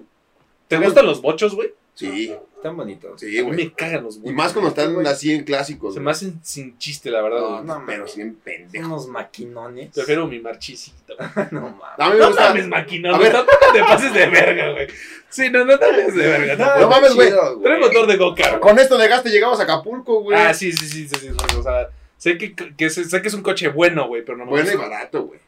[0.67, 1.73] ¿Te gustan los bochos, güey?
[1.97, 3.19] Sí, Están bonitos.
[3.19, 3.65] sí, A mí güey.
[3.65, 4.31] me cagan los bochos.
[4.31, 5.07] Y más cuando están güey.
[5.07, 5.95] así en clásicos.
[5.95, 6.05] Se güey.
[6.05, 7.39] me hacen sin chiste, la verdad.
[7.39, 7.63] No, güey.
[7.65, 8.85] no, pero sí en pendejo.
[8.85, 9.89] Unos maquinones.
[9.95, 11.15] Prefiero mi marchisito.
[11.51, 11.81] no mames.
[11.97, 13.15] A mí me No mames, maquinón.
[13.15, 13.31] A ver.
[13.31, 14.87] Tampoco te pases de verga, güey.
[15.29, 16.77] Sí, no, no te pases de verga.
[16.79, 17.31] No mames, güey.
[17.63, 18.59] Trae motor de go-kart.
[18.59, 20.37] Con esto de gaste llegamos a Acapulco, güey.
[20.37, 23.33] Ah, sí, sí, sí, sí, sí, O sea, sé que, que, sé, sé que es
[23.33, 25.39] un coche bueno, güey, pero no me Bueno y barato, güey.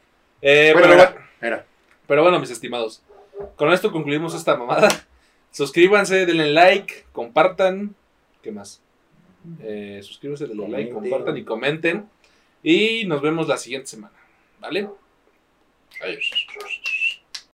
[0.42, 1.66] Eh, Bueno, pero, era, era.
[2.08, 3.02] pero bueno, mis estimados.
[3.56, 4.88] Con esto concluimos esta mamada.
[5.50, 7.94] Suscríbanse, denle like, compartan.
[8.42, 8.80] ¿Qué más?
[9.62, 12.08] Eh, suscríbanse, denle like, compartan y comenten.
[12.62, 14.14] Y nos vemos la siguiente semana.
[14.60, 14.88] ¿Vale?
[16.02, 16.46] Adiós.